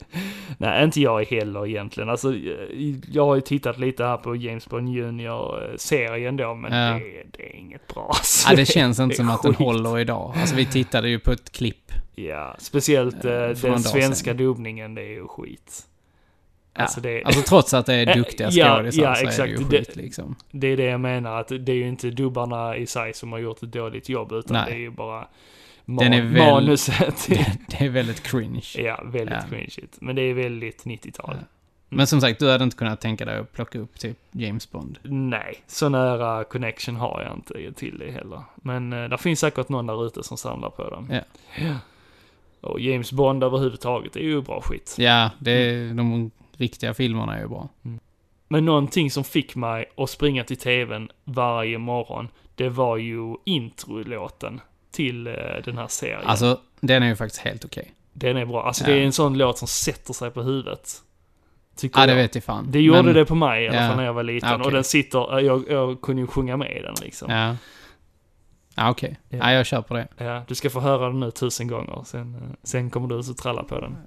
Nej, 0.57 0.83
inte 0.83 1.01
jag 1.01 1.25
heller 1.25 1.67
egentligen. 1.67 2.09
Alltså, 2.09 2.35
eh, 2.35 2.95
jag 3.11 3.25
har 3.25 3.35
ju 3.35 3.41
tittat 3.41 3.79
lite 3.79 4.03
här 4.03 4.17
på 4.17 4.35
James 4.35 4.67
Bond 4.69 4.89
Junior-serien 4.89 6.37
då, 6.37 6.53
men 6.55 6.73
Ja. 6.73 6.93
det, 6.93 7.23
det 7.37 7.43
är 7.49 7.55
inget 7.55 7.87
bra. 7.93 8.05
Alltså, 8.07 8.49
Ja, 8.49 8.55
det 8.55 8.65
känns 8.65 8.99
inte 8.99 9.13
är 9.13 9.15
som 9.15 9.29
att 9.29 9.43
den 9.43 9.55
håller 9.55 9.99
idag. 9.99 10.33
Alltså 10.37 10.55
vi 10.55 10.65
tittade 10.65 11.09
ju 11.09 11.19
på 11.19 11.31
ett 11.31 11.51
klipp. 11.51 11.91
Ja, 12.15 12.55
speciellt 12.59 13.25
eh, 13.25 13.31
Eh, 13.33 13.49
den 13.61 13.79
svenska 13.79 14.33
dubbningen, 14.33 14.95
det 14.95 15.01
är 15.01 15.09
ju 15.09 15.27
skit. 15.27 15.83
Ja. 16.73 16.82
Alltså, 16.82 17.01
det, 17.01 17.23
Alltså 17.23 17.41
trots 17.41 17.73
att 17.73 17.86
det 17.86 17.93
är 17.95 18.15
duktiga 18.15 18.49
ja, 18.51 18.75
skådisar 18.77 19.03
ja, 19.03 19.15
så 19.15 19.21
är 19.21 19.23
det 19.25 19.29
exakt. 19.29 19.49
ju 19.51 19.55
Det- 19.58 19.77
skit 19.77 19.95
liksom. 19.95 20.36
det 20.51 20.67
är 20.67 20.77
det 20.77 20.84
jag 20.84 20.99
menar, 20.99 21.39
att 21.39 21.47
det 21.47 21.71
är 21.71 21.75
ju 21.75 21.88
inte 21.88 22.10
dubbarna 22.10 22.77
i 22.77 22.88
sig 22.88 23.13
som 23.13 23.32
har 23.32 23.39
gjort 23.39 23.63
ett 23.63 23.71
dåligt 23.71 24.10
jobb, 24.10 24.32
utan 24.32 24.53
Nej. 24.53 24.65
det 24.67 24.73
är 24.75 24.79
ju 24.79 24.89
bara 24.89 25.27
man- 25.86 26.13
är 26.13 26.21
väl- 26.21 26.51
manuset. 26.51 27.27
Det 27.67 27.86
är 27.86 27.89
väldigt 27.89 28.23
cringe. 28.23 28.65
ja, 28.77 29.01
väldigt 29.05 29.36
Ja. 29.36 29.49
cringeigt. 29.49 29.97
Men 30.01 30.15
det 30.15 30.21
är 30.21 30.34
väldigt 30.34 30.84
90-tal. 30.86 31.36
Ja. 31.39 31.45
Men 31.91 32.08
som 32.08 32.21
sagt, 32.21 32.39
du 32.39 32.51
hade 32.51 32.63
inte 32.63 32.77
kunnat 32.77 33.01
tänka 33.01 33.25
dig 33.25 33.38
att 33.39 33.53
plocka 33.53 33.79
upp 33.79 33.99
typ 33.99 34.17
James 34.32 34.71
Bond. 34.71 34.99
Nej, 35.03 35.55
så 35.67 35.89
nära 35.89 36.43
connection 36.43 36.95
har 36.95 37.21
jag 37.27 37.34
inte 37.36 37.79
till 37.79 37.97
det 37.99 38.12
heller. 38.12 38.41
Men 38.55 38.93
eh, 38.93 39.10
det 39.10 39.17
finns 39.17 39.39
säkert 39.39 39.69
någon 39.69 39.88
där 39.88 40.05
ute 40.08 40.23
som 40.23 40.38
samlar 40.38 40.69
på 40.69 40.89
dem. 40.89 41.08
Ja. 41.12 41.19
ja. 41.60 41.75
Och 42.62 42.79
James 42.79 43.12
Bond 43.12 43.43
överhuvudtaget 43.43 44.15
är 44.15 44.19
ju 44.19 44.41
bra 44.41 44.62
skit. 44.62 44.95
Ja, 44.97 45.29
det 45.39 45.51
är, 45.51 45.93
de 45.93 46.32
riktiga 46.60 46.93
filmerna 46.93 47.36
är 47.38 47.41
ju 47.41 47.48
bra. 47.48 47.69
Men 48.48 48.65
någonting 48.65 49.12
som 49.12 49.24
fick 49.24 49.56
mig 49.56 49.86
att 49.98 50.10
springa 50.10 50.43
till 50.43 50.58
tvn 50.58 51.10
varje 51.24 51.78
morgon, 51.78 52.28
det 52.56 52.69
var 52.69 52.98
ju 52.98 53.36
introlåten 53.45 54.62
till 54.91 55.28
eh, 55.28 55.34
den 55.65 55.78
här 55.78 55.88
serien. 55.88 56.22
Alltså, 56.26 56.60
den 56.80 57.04
är 57.04 57.08
ju 57.08 57.15
faktiskt 57.15 57.41
helt 57.41 57.65
okej. 57.65 57.93
Den 58.13 58.38
är 58.38 58.45
bra. 58.45 58.63
Alltså 58.67 58.84
Ja. 58.84 58.89
det 58.89 59.02
är 59.02 59.06
en 59.06 59.12
sån 59.13 59.38
låt 59.38 59.58
som 59.58 59.67
sätter 59.67 60.13
sig 60.13 60.32
på 60.32 60.41
huvudet. 60.41 60.95
Tycker 61.76 62.00
Ja, 62.00 62.06
det 62.06 62.12
jag. 62.12 62.17
vet 62.22 62.36
jag 62.36 62.43
fan. 62.43 62.67
Det 62.72 62.82
gjorde 62.82 63.04
Men- 63.04 63.13
det 63.13 63.26
på 63.26 63.36
mig 63.36 63.63
i 63.63 63.67
alla 63.67 63.82
Ja. 63.82 63.88
fall 63.88 63.98
när 63.98 64.04
jag 64.06 64.13
var 64.13 64.24
liten. 64.24 64.50
Ja, 64.50 64.56
okej. 64.56 64.65
Och 64.65 64.72
den 64.72 64.84
sitter, 64.84 65.39
jag, 65.39 65.63
jag 65.69 66.02
kunde 66.02 66.22
ju 66.22 66.28
sjunga 66.28 66.58
med 66.58 66.78
i 66.78 66.82
den 66.82 66.95
liksom. 67.02 67.32
Ja. 67.32 67.56
Ja, 68.76 68.89
okej. 68.91 69.19
Ja. 69.30 69.38
Ja, 69.38 69.52
jag 69.52 69.65
kör 69.65 69.82
på 69.82 69.93
det. 69.93 70.08
Ja, 70.17 70.43
du 70.48 70.56
ska 70.56 70.69
få 70.69 70.80
höra 70.80 71.08
den 71.08 71.19
nu 71.19 71.32
tusen 71.32 71.67
gånger. 71.67 72.02
Sen, 72.06 72.36
eh, 72.36 72.41
sen 72.63 72.89
kommer 72.89 73.08
du 73.08 73.24
så 73.24 73.34
tralla 73.34 73.63
på 73.63 73.80
den. 73.80 73.98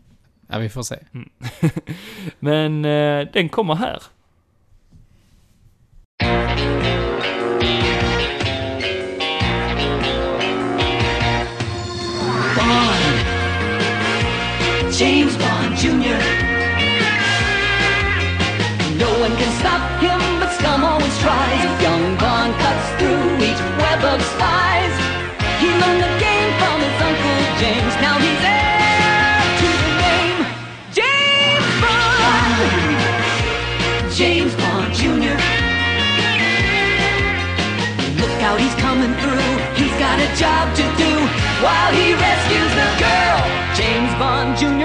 Ja, 0.53 0.59
vi 0.59 0.69
får 0.69 0.83
se. 0.83 0.99
Men 2.41 2.85
eh, 2.85 3.29
den 3.33 3.49
kommer 3.49 3.75
här. 3.75 4.03
Bond. 12.57 13.19
James 15.01 15.39
Bond 15.39 15.79
Jr. 15.79 16.32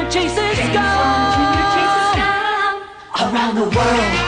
James 0.10 0.34
Bond 0.36 0.56
Jr. 0.56 1.64
chases 1.76 2.06
scum 2.14 3.36
around 3.36 3.56
the 3.56 3.64
world. 3.76 4.27